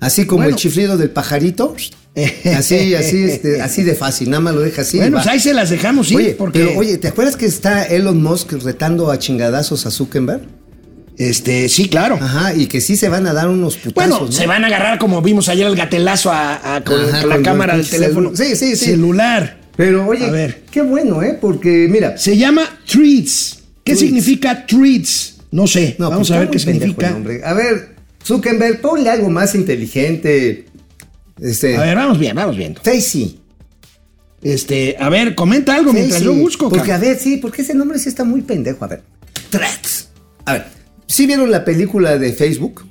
[0.00, 0.50] Así como Bueno.
[0.50, 1.76] el chiflido del pajarito.
[2.56, 4.30] Así, así, este, así de fácil.
[4.30, 4.96] Nada más lo deja así.
[4.98, 7.84] bueno, pues ahí se las dejamos, sí, oye, porque pero oye, ¿te acuerdas que está
[7.84, 10.42] Elon Musk retando a chingadazos a Zuckerberg?
[11.16, 12.18] este, sí, claro.
[12.20, 14.10] Ajá, y que sí se van a dar unos putazos.
[14.10, 14.32] Bueno, ¿no?
[14.32, 17.74] se van a agarrar como vimos ayer el gatelazo a, a- con, Ajá, la cámara
[17.74, 18.30] el del teléfono.
[18.34, 18.86] sí, sí, sí.
[18.86, 19.60] Celular.
[19.76, 20.62] Pero oye, A ver.
[20.70, 21.36] qué bueno, ¿eh?
[21.40, 23.58] Porque mira, Se llama Treats.
[23.84, 24.00] ¿Qué Treats.
[24.00, 25.36] significa Treats?
[25.52, 25.94] No sé.
[25.98, 27.10] No, Vamos pues a ver qué pendejo significa.
[27.10, 27.40] nombre.
[27.44, 27.94] A ver,
[28.24, 30.66] Zuckerberg, ponle algo más inteligente.
[31.40, 31.76] Este.
[31.76, 32.80] A ver, vamos bien, vamos viendo.
[32.82, 33.40] Facey.
[34.42, 36.68] Este, a ver, comenta algo mientras yo busco.
[36.68, 36.96] Porque, cabrón.
[36.96, 38.84] a ver, sí, porque ese nombre sí está muy pendejo.
[38.84, 39.02] A ver.
[39.50, 40.08] Threads.
[40.46, 40.66] A ver,
[41.06, 42.84] ¿sí vieron la película de Facebook?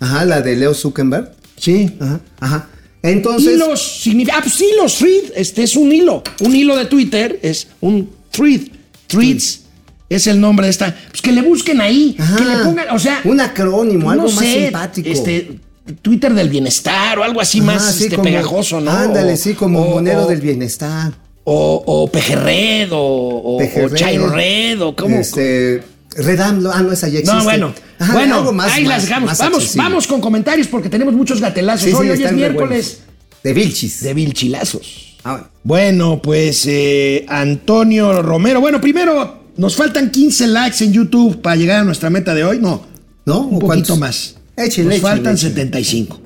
[0.00, 1.32] Ajá, la de Leo Zuckerberg.
[1.56, 1.90] Sí.
[2.00, 2.68] Ajá, ajá.
[3.02, 3.54] Entonces.
[3.54, 4.38] Hilos significa.
[4.38, 5.32] Ah, pues hilos, thread.
[5.34, 6.22] Este es un hilo.
[6.40, 8.62] Un hilo de Twitter es un thread.
[9.06, 9.62] Threads.
[10.08, 10.94] Es el nombre de esta.
[11.08, 12.16] Pues que le busquen ahí.
[12.18, 12.36] Ajá.
[12.36, 12.90] Que le pongan.
[12.90, 13.20] O sea.
[13.24, 15.08] Un acrónimo, no algo más sé, simpático.
[15.08, 15.58] Este.
[16.02, 18.90] Twitter del bienestar o algo así más sí, este, como- pegajoso, ¿no?
[18.90, 21.12] Ándale, sí, como o- monero o- del bienestar.
[21.44, 23.92] O, o Pejerred o, Pejerred.
[23.92, 25.16] o Chairred o cómo.
[25.16, 25.82] Este.
[26.16, 27.36] Redam, ah, no, esa ya existe.
[27.38, 27.74] No, bueno.
[27.98, 29.28] Ajá, bueno, más- ahí más- las dejamos.
[29.30, 29.82] más Vamos, accesible.
[29.84, 31.82] vamos con comentarios porque tenemos muchos gatelazos.
[31.84, 33.00] Sí, sí, hoy, hoy es miércoles.
[33.44, 34.02] De Vilchis.
[34.02, 35.16] de vilchilazos.
[35.24, 38.60] Ah, Bueno, pues eh, Antonio Romero.
[38.60, 42.58] Bueno, primero nos faltan 15 likes en YouTube para llegar a nuestra meta de hoy.
[42.60, 42.82] No,
[43.24, 43.40] ¿No?
[43.42, 43.98] un ¿O poquito cuántos?
[43.98, 44.35] más.
[44.56, 45.54] Nos faltan échenle.
[45.54, 46.20] 75.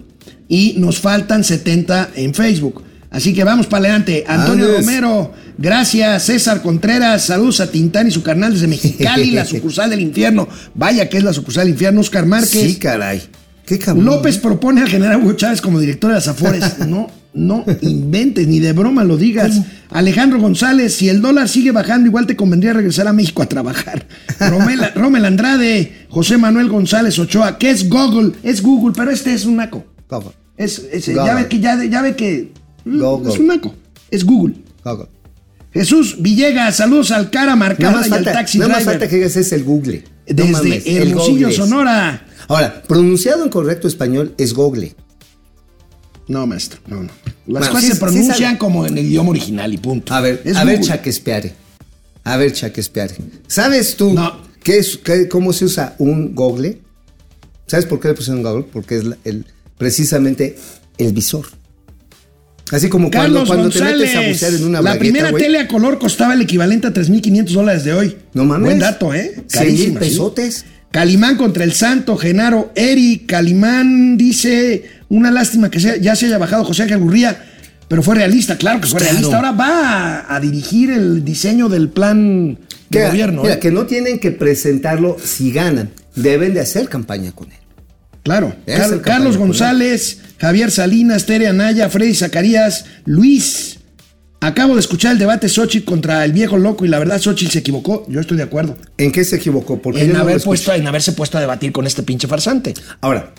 [0.49, 2.83] Y nos faltan 70 en Facebook.
[3.11, 4.24] Así que vamos para adelante.
[4.26, 4.76] Antonio.
[4.76, 6.24] Romero, gracias.
[6.24, 10.49] César Contreras, saludos a Tintán y su carnal desde Mexicali, la sucursal del infierno.
[10.74, 12.01] Vaya que es la sucursal del infierno.
[12.01, 12.51] Oscar Márquez.
[12.51, 13.20] Sí, caray.
[13.66, 14.05] Qué cabrón.
[14.05, 16.64] López propone al general Hugo Chávez como director de las Afores.
[16.87, 19.61] No, no inventes, ni de broma lo digas.
[19.91, 24.07] Alejandro González, si el dólar sigue bajando, igual te convendría regresar a México a trabajar.
[24.41, 28.33] Romel, Romel Andrade, José Manuel González Ochoa, ¿qué es Google?
[28.43, 29.85] Es Google, pero este es un naco.
[30.57, 32.53] Es, ya ve que, ya, ya ve que
[32.85, 33.33] mm, Google.
[33.33, 33.74] es un naco.
[34.11, 34.57] Es Google.
[34.85, 35.09] Google.
[35.72, 38.95] Jesús Villegas, saludos al cara marcada y al taxi nada más driver.
[38.95, 40.05] falta que digas es el Google.
[40.26, 41.51] No Desde mames, el Hermosillo.
[41.53, 42.26] Sonora.
[42.49, 44.95] Ahora, pronunciado en correcto español es Google.
[46.31, 47.09] No, maestro, no, no.
[47.09, 47.12] Las
[47.47, 50.14] Bueno, cosas sí- se pronuncian como en el idioma original y punto.
[50.14, 50.81] A ver, Es a ver.
[50.81, 51.53] Shakespeare.
[52.22, 53.11] A ver, Shakespeare.
[53.49, 54.41] ¿Sabes tú No.
[54.62, 56.78] qué es, qué- cómo se usa un Google?
[57.66, 58.64] ¿Sabes por qué le pusieron Google?
[58.72, 59.45] Porque es el,
[59.76, 60.57] precisamente
[60.99, 61.47] el visor.
[62.70, 65.31] Así como cuando, Carlos cuando te González, metes a bucear en una la bragueta, primera
[65.33, 65.43] güey.
[65.43, 68.16] tele a color costaba el equivalente a 3.500 dólares de hoy.
[68.35, 68.66] No mames.
[68.66, 69.43] Buen dato, ¿eh?
[69.49, 70.07] 100 mil Carísima, sí.
[70.11, 70.64] pesotes.
[70.93, 76.38] Calimán contra el Santo, Genaro, Eric, Calimán dice, una lástima que sea- ya se haya
[76.38, 77.44] bajado José Ángel Gurría,
[77.88, 79.12] pero fue realista, claro que fue Claro.
[79.12, 79.36] realista.
[79.36, 82.58] Ahora va a, a dirigir el diseño del plan
[82.88, 83.42] de gobierno.
[83.42, 83.58] Mira, ¿eh?
[83.58, 85.90] que no tienen que presentarlo si ganan.
[86.16, 87.58] Deben de hacer campaña con él.
[88.22, 88.54] Claro.
[88.66, 89.36] Car- Carlos.
[89.36, 93.78] González, Javier Salinas, Tere Anaya, Freddy Zacarías, Luis.
[94.42, 97.58] Acabo de escuchar el debate Xochitl contra el viejo loco y la verdad Xochitl se
[97.58, 98.06] equivocó.
[98.08, 98.76] Yo estoy de acuerdo.
[98.96, 99.82] ¿En qué se equivocó?
[99.82, 102.72] Porque En, haber puesto, en haberse puesto a debatir con este pinche farsante.
[103.02, 103.34] Ahora,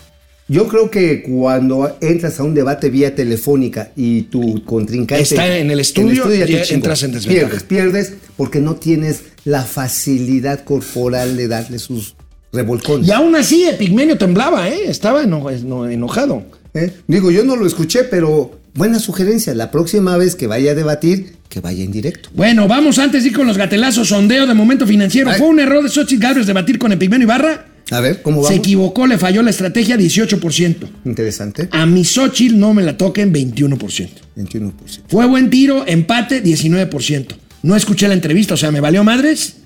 [0.51, 5.71] yo creo que cuando entras a un debate vía telefónica y tu contrincante Está en
[5.71, 6.75] el estudio, ya te ya chingó.
[6.75, 7.47] entras en desventaja.
[7.47, 12.15] Pierdes, pierdes porque no tienes la facilidad corporal de darle sus
[12.51, 13.07] revolcones.
[13.07, 14.81] Y aún así, Epigmenio temblaba, ¿eh?
[14.87, 16.43] Estaba eno- eno- enojado.
[16.73, 16.91] ¿Eh?
[17.07, 19.53] Digo, yo no lo escuché, pero buena sugerencia.
[19.55, 22.29] La próxima vez que vaya a debatir, que vaya en directo.
[22.33, 24.09] Bueno, vamos antes de ir con los gatelazos.
[24.09, 25.29] Sondeo de momento financiero.
[25.29, 25.39] Ay.
[25.39, 27.65] ¿Fue un error de Xochitl Gálvez debatir con Epigmenio Ibarra?
[27.91, 28.59] A ver, ¿cómo Se vamos?
[28.59, 30.89] equivocó, le falló la estrategia 18%.
[31.05, 31.67] Interesante.
[31.71, 34.09] A mi Xochitl no me la toquen 21%.
[34.37, 34.73] 21%.
[35.07, 37.35] Fue buen tiro, empate 19%.
[37.63, 39.57] No escuché la entrevista, o sea, me valió madres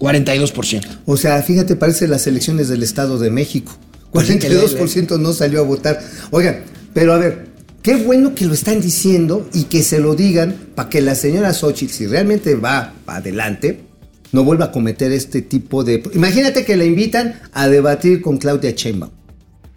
[0.00, 0.82] 42%.
[1.06, 3.72] O sea, fíjate, parece las elecciones del Estado de México.
[4.12, 6.00] 42% no salió a votar.
[6.30, 6.60] Oigan,
[6.94, 7.46] pero a ver,
[7.82, 11.52] qué bueno que lo están diciendo y que se lo digan para que la señora
[11.52, 13.80] Xochitl, si realmente va para adelante,
[14.32, 16.02] no vuelva a cometer este tipo de...
[16.14, 19.12] Imagínate que la invitan a debatir con Claudia Sheinbaum.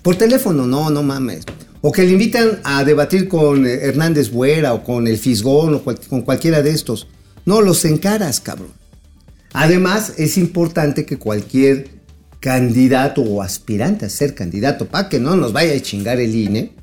[0.01, 1.43] Por teléfono, no, no mames.
[1.81, 5.83] O que le invitan a debatir con eh, Hernández Buera o con el Fisgón o
[5.83, 7.07] con cualquiera de estos.
[7.45, 8.71] No, los encaras, cabrón.
[9.53, 12.01] Además, es importante que cualquier
[12.39, 16.73] candidato o aspirante a ser candidato, para que no nos vaya a chingar el INE,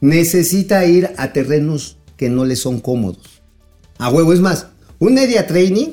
[0.00, 3.42] necesita ir a terrenos que no le son cómodos.
[3.98, 4.66] A huevo, es más,
[4.98, 5.88] un media training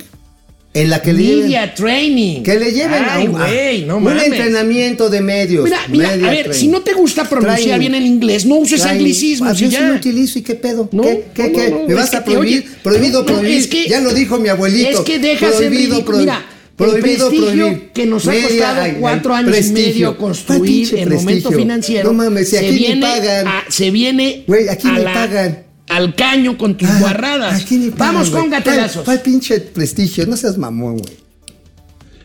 [0.74, 2.44] en la que le Media training.
[2.44, 5.64] que le lleven a Ay, un, a güey, no un entrenamiento de medios.
[5.64, 6.60] Mira, mira, media a ver, training.
[6.60, 7.80] si no te gusta pronunciar Training.
[7.80, 9.00] bien el inglés, no uses Training.
[9.00, 9.88] anglicismos y yo sí ya.
[9.88, 10.88] lo utilizo y qué pedo.
[10.92, 11.26] No, ¿Qué?
[11.34, 11.44] ¿Qué?
[11.50, 11.86] no, qué?
[11.88, 12.60] ¿Me vas a prohibir?
[12.66, 13.58] oye, prohibido, prohibir.
[13.58, 14.90] es que- ya lo dijo mi abuelito.
[14.90, 16.34] Es que dejas el prohibido, prohibido.
[16.34, 16.46] Mira,
[16.80, 19.84] el prestigio que nos ha costado cuatro años y prestigio.
[19.88, 22.10] medio ¿Cuál construir en momento financiero.
[22.10, 23.48] No mames, si aquí viene pagan.
[23.68, 25.64] se viene Güey, aquí la- pagan.
[25.90, 27.62] Al caño con tus Ah, guarradas.
[27.62, 29.04] aquí Vamos con gatelazos.
[29.04, 30.26] ¿Cuál, cuál pinche prestigio?
[30.26, 31.28] No seas mamón, güey.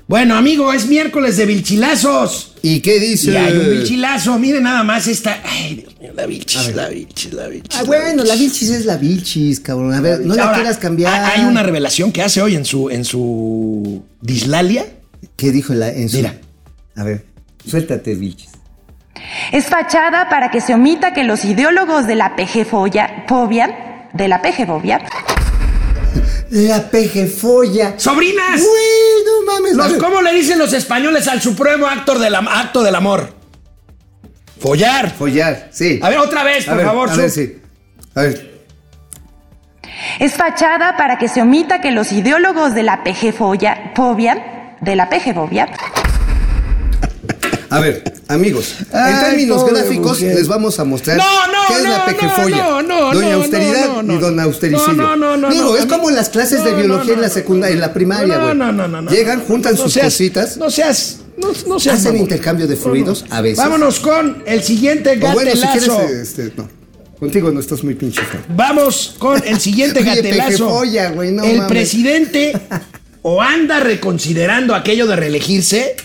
[0.09, 2.53] Bueno, amigo, es miércoles de vilchilazos.
[2.61, 3.33] ¿Y qué dice?
[3.33, 4.39] Y hay un vilchilazo.
[4.39, 5.41] Miren nada más esta.
[5.45, 7.81] Ay, Dios mío, la vilchis, la vilchis, la vilchis.
[7.81, 9.95] Ah, bueno, la vilchis es la vilchis, cabrón.
[9.95, 11.25] A ver, no la Ahora, quieras cambiar.
[11.33, 14.85] Hay una revelación que hace hoy en su, en su dislalia.
[15.37, 16.17] ¿Qué dijo la, en su...
[16.19, 16.39] Mira.
[16.95, 17.25] A ver,
[17.67, 18.51] suéltate, vilchis.
[19.51, 24.43] Es fachada para que se omita que los ideólogos de la PG-fobia, fobia, de la
[24.43, 25.01] PG-fobia,
[26.51, 27.95] La pejefolla.
[27.97, 28.61] ¡Sobrinas!
[28.61, 29.73] Güey, no mames.
[29.79, 30.03] a Los-.
[30.03, 33.35] ¿Cómo le dicen los españoles al supremo acto del, acto del amor?
[34.61, 35.11] Follar.
[35.11, 35.99] Follar, sí.
[36.03, 37.11] A ver, otra vez, A por ver, favor.
[37.11, 37.59] A ver, sí.
[38.15, 38.53] A ver.
[40.19, 43.03] es fachada para que se omita que los ideólogos de la
[43.95, 45.69] fobia, de la PG-fobia,
[47.73, 50.35] A ver, amigos, Ay, en términos gráficos mujer.
[50.37, 54.19] les vamos a mostrar No, no, qué es la no, no, no, Doña Austeridad y
[54.19, 54.41] Don.
[54.41, 54.93] Austericidio.
[54.95, 57.81] No, no, no, Digo, no, es como las clases de biología en la secundaria, en
[57.81, 58.55] la primaria, güey.
[58.55, 59.11] no, no, no, no.
[59.11, 60.57] Llegan, juntan sus seas- cositas.
[60.59, 61.19] No seas.
[61.39, 61.97] No, no seas.
[62.01, 63.57] Hacen intercambio de fluidos a veces.
[63.59, 65.97] Vámonos con el siguiente O bueno, si gatelazo.
[65.99, 66.69] quieres, este, no.
[67.19, 68.21] Contigo no estás muy pinche.
[68.55, 70.49] Vamos con el siguiente Oye, gatelazo.
[70.67, 71.69] pejefolla, güey, no el mames.
[71.73, 72.53] presidente
[73.23, 75.97] o anda reconsiderando aquello de reelegirse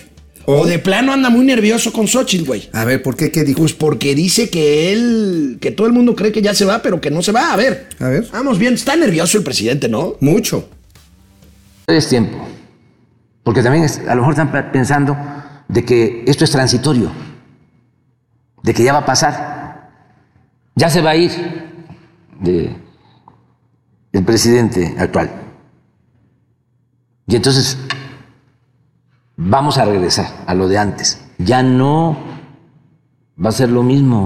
[0.50, 2.70] o, de plano anda muy nervioso con Xochitl, güey.
[2.72, 3.32] A ver, ¿por qué?
[3.32, 3.60] ¿Qué dijo?
[3.60, 7.02] Pues porque dice que él, que todo el mundo cree que ya se va, pero
[7.02, 7.52] que no se va.
[7.52, 7.90] A ver.
[8.00, 8.28] A ver.
[8.32, 10.16] Vamos bien, está nervioso el presidente, ¿no?
[10.22, 10.70] Mucho.
[11.88, 12.38] Es tiempo.
[13.44, 15.18] Porque también es- a lo mejor están pe- pensando
[15.68, 17.12] de que esto es transitorio,
[18.64, 19.90] de que ya va a pasar,
[20.76, 21.32] ya se va a ir
[22.40, 22.74] de-
[24.14, 25.30] el presidente actual.
[27.28, 27.78] Y entonces
[29.38, 31.20] vamos a regresar a lo de antes.
[31.38, 32.18] Ya no
[33.44, 34.26] va a ser lo mismo.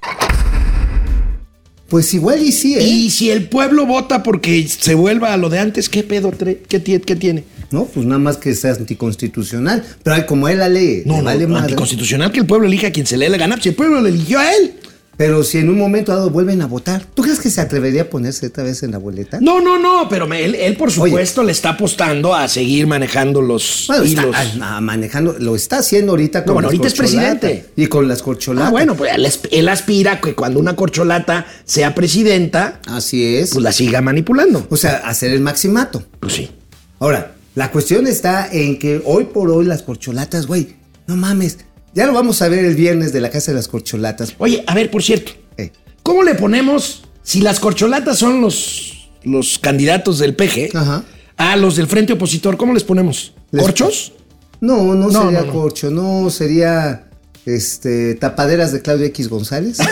[1.89, 2.84] Pues igual y sí, ¿eh?
[2.84, 6.32] Y si el pueblo vota porque se vuelva a lo de antes, ¿qué pedo?
[6.32, 6.62] ¿Qué,
[7.01, 7.43] qué tiene?
[7.70, 9.84] No, pues nada más que sea anticonstitucional.
[10.01, 11.64] Pero como él la lee, No, le no, vale madre.
[11.64, 13.57] anticonstitucional que el pueblo elija a quien se le dé la gana.
[13.62, 14.74] Si el pueblo le eligió a él.
[15.22, 18.05] Pero si en un momento dado vuelven a votar, ¿tú crees que se atrevería a
[18.09, 19.38] ponerse otra vez en la boleta?
[19.39, 23.39] No, no, no, pero me- él, él, por supuesto le está apostando a seguir manejando
[23.39, 24.36] los Bueno, hilos.
[24.59, 27.65] ah, manejando, lo está haciendo ahorita con bueno, las ahorita es presidente.
[27.76, 28.69] Y con las corcholatas.
[28.69, 33.51] Ah, bueno, pues él, él aspira a que cuando una corcholata sea presidenta, Así es.
[33.51, 34.65] pues la siga manipulando.
[34.72, 36.03] O sea, hacer el maximato.
[36.19, 36.49] Pues sí.
[36.97, 41.59] Ahora, la cuestión está en que hoy por hoy las corcholatas, güey, no mames.
[41.93, 44.33] Ya lo vamos a ver el viernes de la Casa de las Corcholatas.
[44.37, 45.71] Oye, a ver, por cierto, Eh,
[46.03, 51.03] ¿cómo le ponemos si las corcholatas son los, los candidatos del PG Ajá.
[51.37, 52.55] a los del frente opositor?
[52.57, 53.33] ¿Cómo les ponemos?
[53.51, 54.13] Les- ¿Corchos?
[54.61, 55.51] No, no, No, sería no, no.
[55.53, 57.07] corcho, no sería
[57.45, 59.77] este tapaderas de Claudio X González.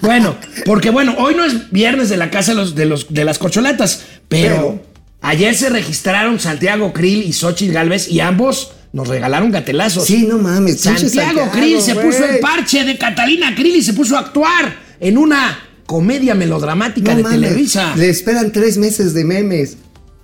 [0.00, 3.24] Bueno, porque bueno, hoy no es viernes de la casa de, los, de, los, de
[3.24, 4.82] las corcholatas, pero, Pero-
[5.22, 10.06] ayer se registraron Santiago Krill y Xochitl Galvez y ambos nos regalaron gatelazos.
[10.06, 10.80] sí, no mames.
[10.80, 15.18] Santiago, Krill se puso el parche de Catalina Krill y se puso a actuar en
[15.18, 17.94] una comedia melodramática No de mames, Televisa.
[17.96, 19.76] Le esperan tres meses de memes.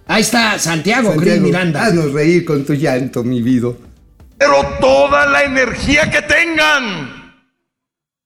[0.06, 1.84] Ahí está Santiago, Krill Santiago, Miranda.
[1.86, 3.68] Haznos reír con tu llanto, mi vida.
[4.36, 7.34] pero toda la energía que tengan,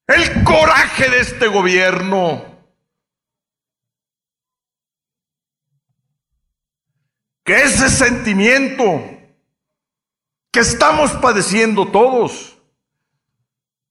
[0.09, 2.45] el coraje de este gobierno.
[7.45, 9.18] Que ese sentimiento
[10.51, 12.59] que estamos padeciendo todos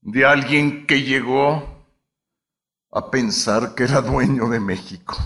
[0.01, 1.85] de alguien que llegó
[2.91, 5.17] a pensar que era dueño de México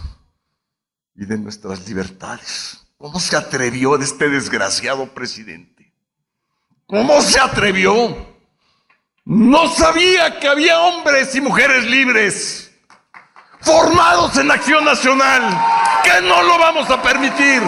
[1.16, 2.86] y de nuestras libertades.
[2.98, 5.94] ¿Cómo se atrevió este desgraciado presidente?
[6.86, 8.28] ¿Cómo se atrevió
[9.24, 12.72] No sabía que había hombres y mujeres libres,
[13.62, 15.42] formados en acción nacional,
[16.04, 17.62] que no lo vamos a permitir.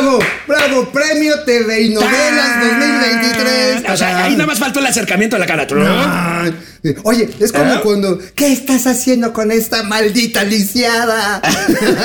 [0.00, 0.18] ¡Bravo!
[0.46, 0.88] ¡Bravo!
[0.90, 3.90] Premio TV y Novelas 2023.
[3.90, 5.66] O sea, ahí nada más faltó el acercamiento a la cara.
[5.70, 6.54] Ay,
[7.02, 7.80] Oye, es como ¿Eh?
[7.82, 11.42] cuando, ¿qué estás haciendo con esta maldita lisiada?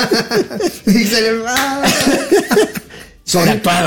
[0.86, 1.82] y se le va.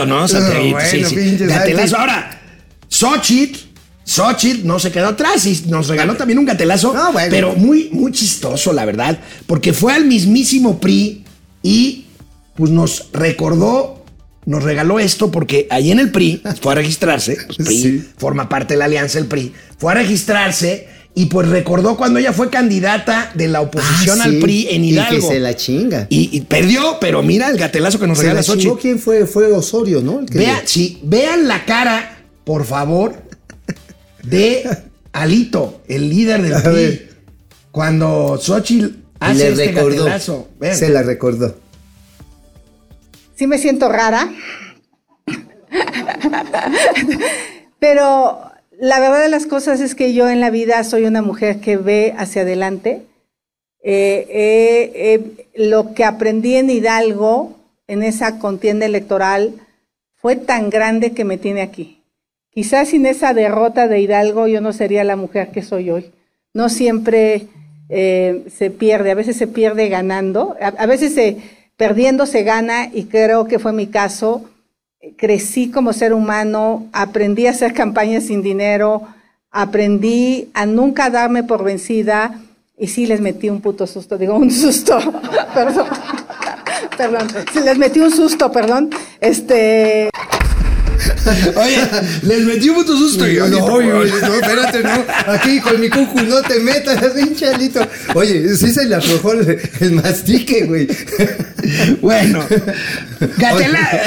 [0.07, 0.28] ¿no?
[0.72, 1.16] Bueno, sí, sí.
[1.16, 1.97] pinche Gatelazo.
[1.97, 2.41] Ahora,
[2.88, 3.60] Xochitl,
[4.03, 7.28] Xochitl no se quedó atrás y nos regaló también un gatelazo, No, bueno.
[7.30, 11.24] pero muy, muy chistoso, la verdad, porque fue al mismísimo PRI
[11.62, 12.05] y
[12.60, 13.99] pues nos recordó,
[14.45, 18.09] nos regaló esto porque ahí en el PRI fue a registrarse, pues, PRI Sí.
[18.17, 22.31] forma parte de la alianza el PRI, fue a registrarse y pues recordó cuando ella
[22.33, 24.39] fue candidata de la oposición Ah, al sí.
[24.41, 25.17] PRI en Hidalgo.
[25.17, 26.07] Y que se la chinga.
[26.09, 28.81] Y, y perdió, pero mira el gatelazo que nos se regala la chingó Xochitl.
[28.81, 30.21] quién fue, fue Osorio, ¿no?
[30.31, 33.15] Vean, sí, vean la cara, por favor,
[34.23, 34.63] de
[35.11, 36.73] Alito, el líder del A PRI.
[36.73, 37.09] ver.
[37.71, 39.97] Cuando Xochitl hace le este recordó.
[40.05, 40.47] gatelazo.
[40.59, 40.77] Vean.
[40.77, 41.57] Se la recordó.
[43.39, 44.29] Sí me siento rara.
[47.79, 48.41] Pero
[48.77, 51.77] la verdad de las cosas es que yo en la vida soy una mujer que
[51.77, 53.03] ve hacia adelante.
[53.81, 57.55] Eh, eh, eh, lo que aprendí en Hidalgo,
[57.87, 59.53] en esa contienda electoral,
[60.15, 62.03] fue tan grande que me tiene aquí.
[62.49, 66.11] Quizás sin esa derrota de Hidalgo yo no sería la mujer que soy hoy.
[66.53, 67.47] No siempre
[67.89, 71.37] se pierde, a veces se pierde ganando, a veces se,
[71.80, 74.43] perdiendo se gana y creo que fue mi caso.
[75.15, 79.07] Crecí como ser humano, aprendí a hacer campañas sin dinero,
[79.49, 82.38] aprendí a nunca darme por vencida
[82.77, 84.99] y sí les metí un puto susto, digo un susto,
[85.53, 85.88] perdón,
[86.97, 88.89] perdón, sí les metí un susto, perdón,
[89.21, 90.09] este,
[91.55, 91.78] Oye,
[92.24, 93.28] les metí un puto susto.
[93.28, 95.05] y yo, no, no, espérate, no.
[95.28, 97.86] Aquí con mi cucu no te metas, pinche Alito.
[98.15, 100.88] Oye, sí se le aflojó el, el mastique, güey.
[102.01, 102.43] Bueno,
[103.38, 104.01] gatela,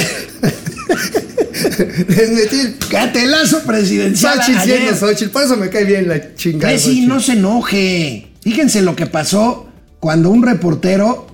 [2.09, 4.41] Les metí el gatelazo presidencial.
[4.43, 5.31] Xochitl Xochitl.
[5.31, 6.77] Por eso me cae bien la chingada.
[6.77, 7.09] Xochitl.
[7.09, 8.29] no se enoje.
[8.43, 9.69] Fíjense lo que pasó
[10.01, 11.32] cuando un reportero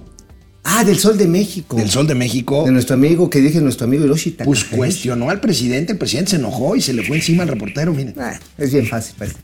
[0.70, 1.76] Ah, del Sol de México.
[1.76, 5.40] del Sol de México De nuestro amigo, que dije nuestro amigo Hiroshi pues cuestionó al
[5.40, 5.92] presidente.
[5.92, 7.94] El presidente se enojó y se le fue encima al reportero.
[7.94, 8.14] Miren.
[8.18, 9.40] Ah, es bien fácil para este.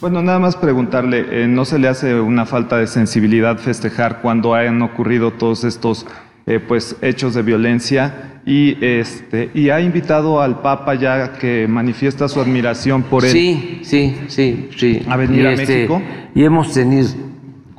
[0.00, 4.54] Bueno, nada más preguntarle, eh, ¿no se le hace una falta de sensibilidad festejar cuando
[4.54, 6.06] han ocurrido todos estos
[6.46, 8.40] eh, pues, hechos de violencia?
[8.46, 13.32] Y, este, y ha invitado al Papa ya que manifiesta su admiración por él.
[13.32, 15.02] Sí, sí, sí, sí.
[15.06, 16.02] ¿A venir Y, a este, México?
[16.34, 17.08] Y hemos tenido,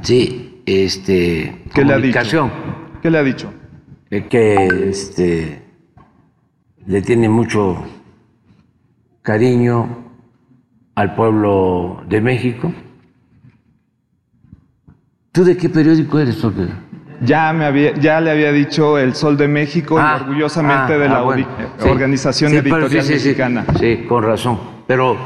[0.04, 2.12] sí, este, ¿Qué le ha dicho?
[2.14, 2.52] comunicación.
[3.02, 3.54] ¿Qué le ha dicho?
[4.10, 5.62] de que este,
[6.88, 7.84] le tiene mucho
[9.22, 9.88] cariño
[10.96, 12.74] al pueblo de México.
[15.32, 16.38] ¿Tú de qué periódico eres?
[16.38, 16.68] Porque...
[17.22, 20.98] Ya, me había, ya le había dicho El Sol de México y Ah, orgullosamente ah,
[20.98, 21.88] de la ah, bueno, ori- sí.
[21.90, 23.14] Organización Sí, Editorial sí.
[23.14, 23.66] Mexicana.
[23.80, 24.58] Sí, con razón.
[24.88, 25.18] Pero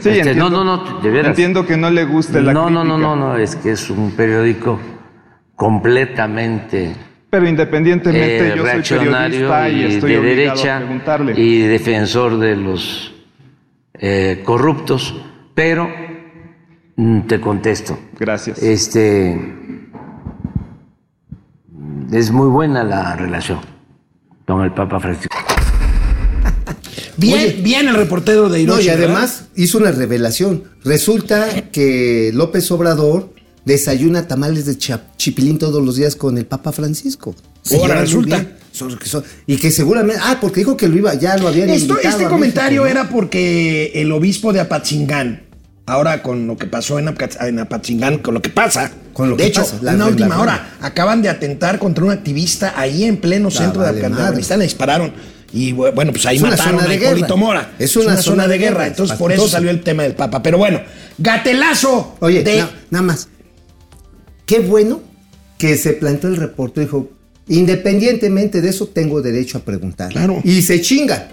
[0.00, 1.28] Sí, este, entiendo, no, no, no, de veras.
[1.30, 4.12] entiendo que no le guste la no, no, no, no, no, es que es un
[4.12, 4.80] periódico
[5.54, 6.96] completamente
[7.28, 11.40] Pero independientemente, eh, yo soy reaccionario periodista y, y estoy de obligado derecha a preguntarle.
[11.40, 13.14] y defensor de los
[13.94, 15.14] eh, corruptos,
[15.54, 15.90] pero
[16.96, 17.98] mm, te contesto.
[18.18, 18.62] Gracias.
[18.62, 19.38] Este
[22.12, 23.58] es muy buena la relación
[24.46, 25.36] con el Papa Francisco.
[27.20, 27.60] Bien, Oye.
[27.62, 28.82] bien el reportero de No, Hiroshi.
[28.82, 29.04] y ¿verdad?
[29.04, 30.64] además hizo una revelación.
[30.84, 34.78] Resulta que López Obrador desayuna tamales de
[35.16, 37.34] chipilín todos los días con el Papa Francisco.
[37.62, 38.46] Se Ahora resulta.
[39.46, 40.20] y que seguramente.
[40.24, 43.00] Ah, porque dijo que lo iba, ya lo habían Esto- este comentario México, ¿no?
[43.02, 45.42] era porque el obispo de Apatzingán,
[45.86, 49.48] ahora con lo que pasó en, Apatzingán, con lo que pasa, Con lo de que
[49.50, 53.50] hecho, pasa, la una última hora, acaban de atentar contra un activista ahí en pleno
[53.50, 54.06] centro de vale.
[54.06, 55.12] Afganistán, le dispararon.
[55.52, 57.36] Y bu- bueno, pues ahí Es mataron a Hipólito.
[57.36, 57.72] Mora.
[57.78, 58.86] Es una zona, de guerra.
[58.86, 60.42] Entonces, por eso salió el tema del Papa.
[60.42, 60.80] Pero bueno,
[61.18, 62.58] gatelazo Oye, de.
[62.58, 63.28] na- nada más.
[64.46, 65.00] Qué bueno
[65.58, 66.80] que se planteó el reporte.
[66.82, 67.10] Dijo,
[67.48, 70.10] independientemente de eso, tengo derecho a preguntar.
[70.12, 70.40] Claro.
[70.44, 71.28] Y se chinga.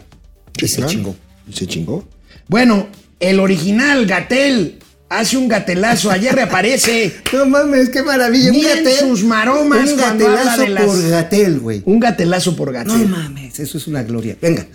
[0.62, 0.92] Y se Claro.
[0.92, 1.16] chingó.
[1.50, 2.04] Y se chingó.
[2.48, 2.88] Bueno,
[3.20, 6.12] el original Gatel hace un gatelazo.
[6.12, 7.14] Ayer reaparece.
[7.34, 8.50] No mames, qué maravilla.
[8.52, 9.00] Un Miren gatel.
[9.10, 11.82] sus maromas Un gatelazo de las- por gatel, güey.
[11.86, 13.08] Un gatelazo por No Gatel.
[13.08, 14.36] mames, eso es una gloria.
[14.42, 14.66] Venga.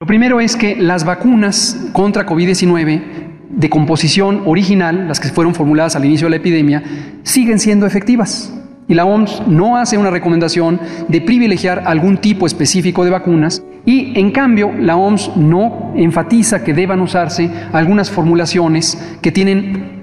[0.00, 3.02] Lo primero es que las vacunas contra COVID-19
[3.50, 6.82] de composición original, las que fueron formuladas al inicio de la epidemia,
[7.24, 8.52] siguen siendo efectivas.
[8.90, 14.12] y la OMS no hace una recomendación de privilegiar algún tipo específico de vacunas y
[14.20, 19.96] en cambio la OMS no enfatiza que deban usarse algunas formulaciones que tienen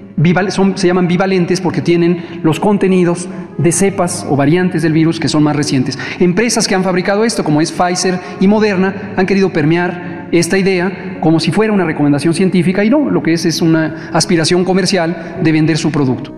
[0.74, 3.28] se llaman bivalentes porque tienen los contenidos
[3.58, 5.96] de cepas o variantes del virus que son más recientes.
[6.18, 11.18] Empresas que han fabricado esto, como es Pfizer y Moderna, han querido permear esta idea
[11.20, 15.36] como si fuera una recomendación científica y no, lo que es es una aspiración comercial
[15.44, 16.34] de vender su producto.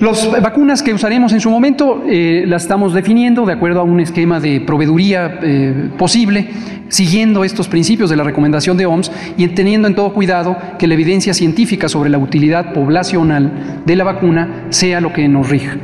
[0.00, 3.98] Las vacunas que usaremos en su momento eh, las estamos definiendo de acuerdo a un
[3.98, 6.50] esquema de proveeduría eh, posible,
[6.88, 10.94] siguiendo estos principios de la recomendación de OMS y teniendo en todo cuidado que la
[10.94, 15.76] evidencia científica sobre la utilidad poblacional de la vacuna sea lo que nos rija.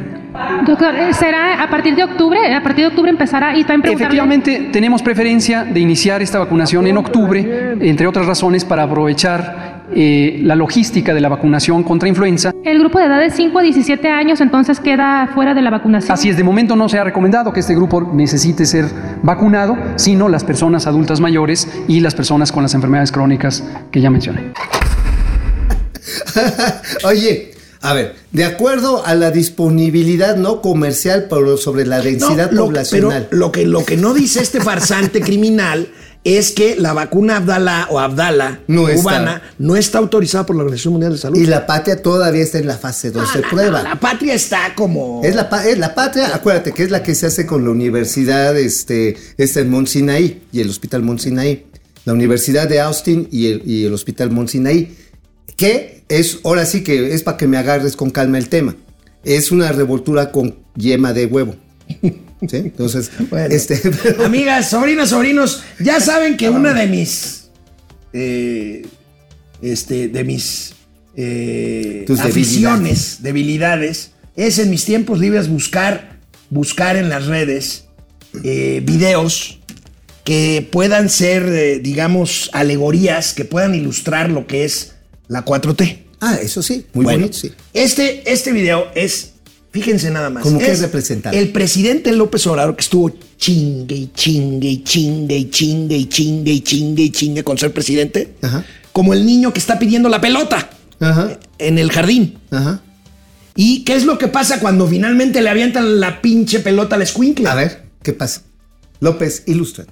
[0.65, 2.55] Doctor, eh, ¿será a partir de octubre?
[2.55, 3.57] ¿A partir de octubre empezará?
[3.57, 3.95] Y también.
[3.95, 10.39] Efectivamente, tenemos preferencia de iniciar esta vacunación en octubre, entre otras razones para aprovechar eh,
[10.43, 12.53] la logística de la vacunación contra influenza.
[12.65, 16.13] El grupo de edad de 5 a 17 años entonces queda fuera de la vacunación.
[16.13, 18.87] Así es, de momento no se ha recomendado que este grupo necesite ser
[19.23, 24.11] vacunado, sino las personas adultas mayores y las personas con las enfermedades crónicas que ya
[24.11, 24.53] mencioné.
[27.05, 32.61] Oye, a ver, de acuerdo a la disponibilidad no comercial pero sobre la densidad No,
[32.61, 33.27] lo- poblacional.
[33.31, 35.89] Pero lo que, lo que no dice este farsante criminal
[36.25, 39.01] es que la vacuna Abdala o Abdala No está.
[39.03, 41.39] cubana no está autorizada por la Organización Mundial de Salud.
[41.39, 43.83] Y la patria todavía está en la fase 2 de prueba.
[43.83, 45.21] La patria está como.
[45.23, 47.71] Es la, pa- es la patria, acuérdate que es la que se hace con la
[47.71, 51.67] universidad, este, este en Mont Sinaí y el Hospital Mont Sinaí.
[52.07, 54.97] La Universidad de Austin y el, y el Hospital Mont Sinaí.
[55.57, 58.75] Que es, ahora sí que es para que me agarres con calma el tema.
[59.25, 61.55] Es una revoltura con yema de huevo.
[62.49, 62.57] ¿Sí?
[62.57, 63.11] Entonces,
[63.51, 67.45] este, pero- Amigas, sobrinas, sobrinos, ya saben que una de mis.
[68.13, 68.87] eh,
[69.63, 70.75] este, de mis.
[71.17, 76.19] eh, Tus aficiones, debilidades, es en mis tiempos libres buscar,
[76.51, 77.85] buscar en las redes
[78.43, 79.61] eh, videos
[80.25, 84.95] que puedan ser, digamos, alegorías, que puedan ilustrar lo que es
[85.29, 85.99] la 4T.
[86.21, 87.53] Ah, eso sí, muy Bueno, bonito, sí.
[87.75, 89.34] Este, este video es,
[89.75, 90.45] fíjense nada más.
[90.45, 91.35] ¿Cómo que es representar?
[91.35, 96.53] El presidente López Obrador que estuvo chingue y chingue y chingue y chingue y chingue
[96.53, 98.35] y chingue y chingue con ser presidente.
[98.41, 98.65] Ajá.
[98.93, 100.71] Como el niño que está pidiendo la pelota
[101.01, 102.39] Ajá, en el jardín.
[102.53, 102.81] ajá.
[103.57, 107.49] ¿Y qué es lo que pasa cuando finalmente le avientan la pinche pelota al escuincle?
[107.49, 108.43] A ver, ¿qué pasa?
[109.01, 109.87] López, ilustra.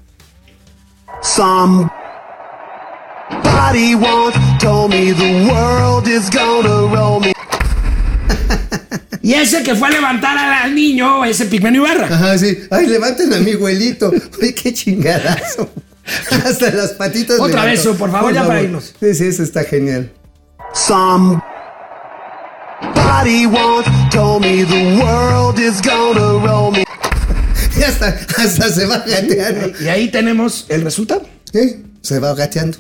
[1.23, 1.91] Somebody
[3.97, 7.33] once told me the world is gonna roll me.
[9.23, 12.07] Y ese que fue a levantar al, niño, ese Pigmenio Ibarra.
[12.07, 12.59] Ajá, sí.
[12.71, 14.13] Ay, levanten a mi abuelito.
[14.43, 15.71] Ay, qué chingadazo.
[16.45, 17.39] Hasta las patitas.
[17.39, 18.93] Otra vez, por favor, ya para irnos.
[18.99, 20.11] Sí, sí, eso está genial.
[20.75, 21.43] Somebody
[23.47, 26.85] once told me the world is gonna roll me.
[27.79, 29.73] Y hasta, hasta se va gateando.
[29.81, 31.23] Y ahí tenemos el resultado.
[31.55, 31.81] ¿Eh?
[32.03, 32.77] Se va gateando.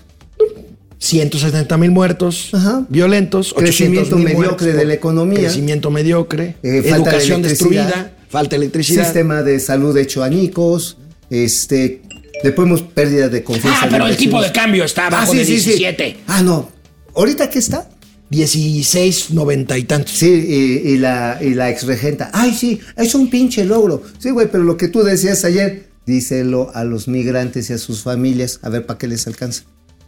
[1.02, 2.86] 170 mil muertos Ajá.
[2.88, 5.40] violentos, Crecimiento 800,000 mediocre muertos de la economía.
[5.40, 9.02] Crecimiento mediocre, Eh, falta de educación destruida, falta de electricidad.
[9.04, 10.96] Sistema de salud hecho añicos.
[11.28, 12.02] Este.
[12.44, 13.80] Le ponemos pérdida de confianza.
[13.82, 15.70] Ah, pero el tipo de cambio está abajo Ah, sí, de sí, sí.
[15.70, 16.16] 17.
[16.28, 16.70] Ah, no.
[17.16, 17.88] ¿Ahorita qué está?
[18.30, 20.12] 16, 90 y tantos.
[20.14, 22.30] Sí, y, y la, y la exregenta.
[22.32, 24.02] Ay, sí, es un pinche logro.
[24.18, 28.02] Sí, güey, pero lo que tú decías ayer, díselo a los migrantes y a sus
[28.02, 28.58] familias.
[28.62, 29.64] A ver para qué les alcanza.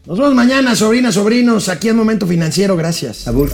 [0.07, 2.77] Nos vemos mañana, sobrinas, sobrinos, aquí en Momento Financiero.
[2.77, 3.27] Gracias.
[3.27, 3.51] Abur.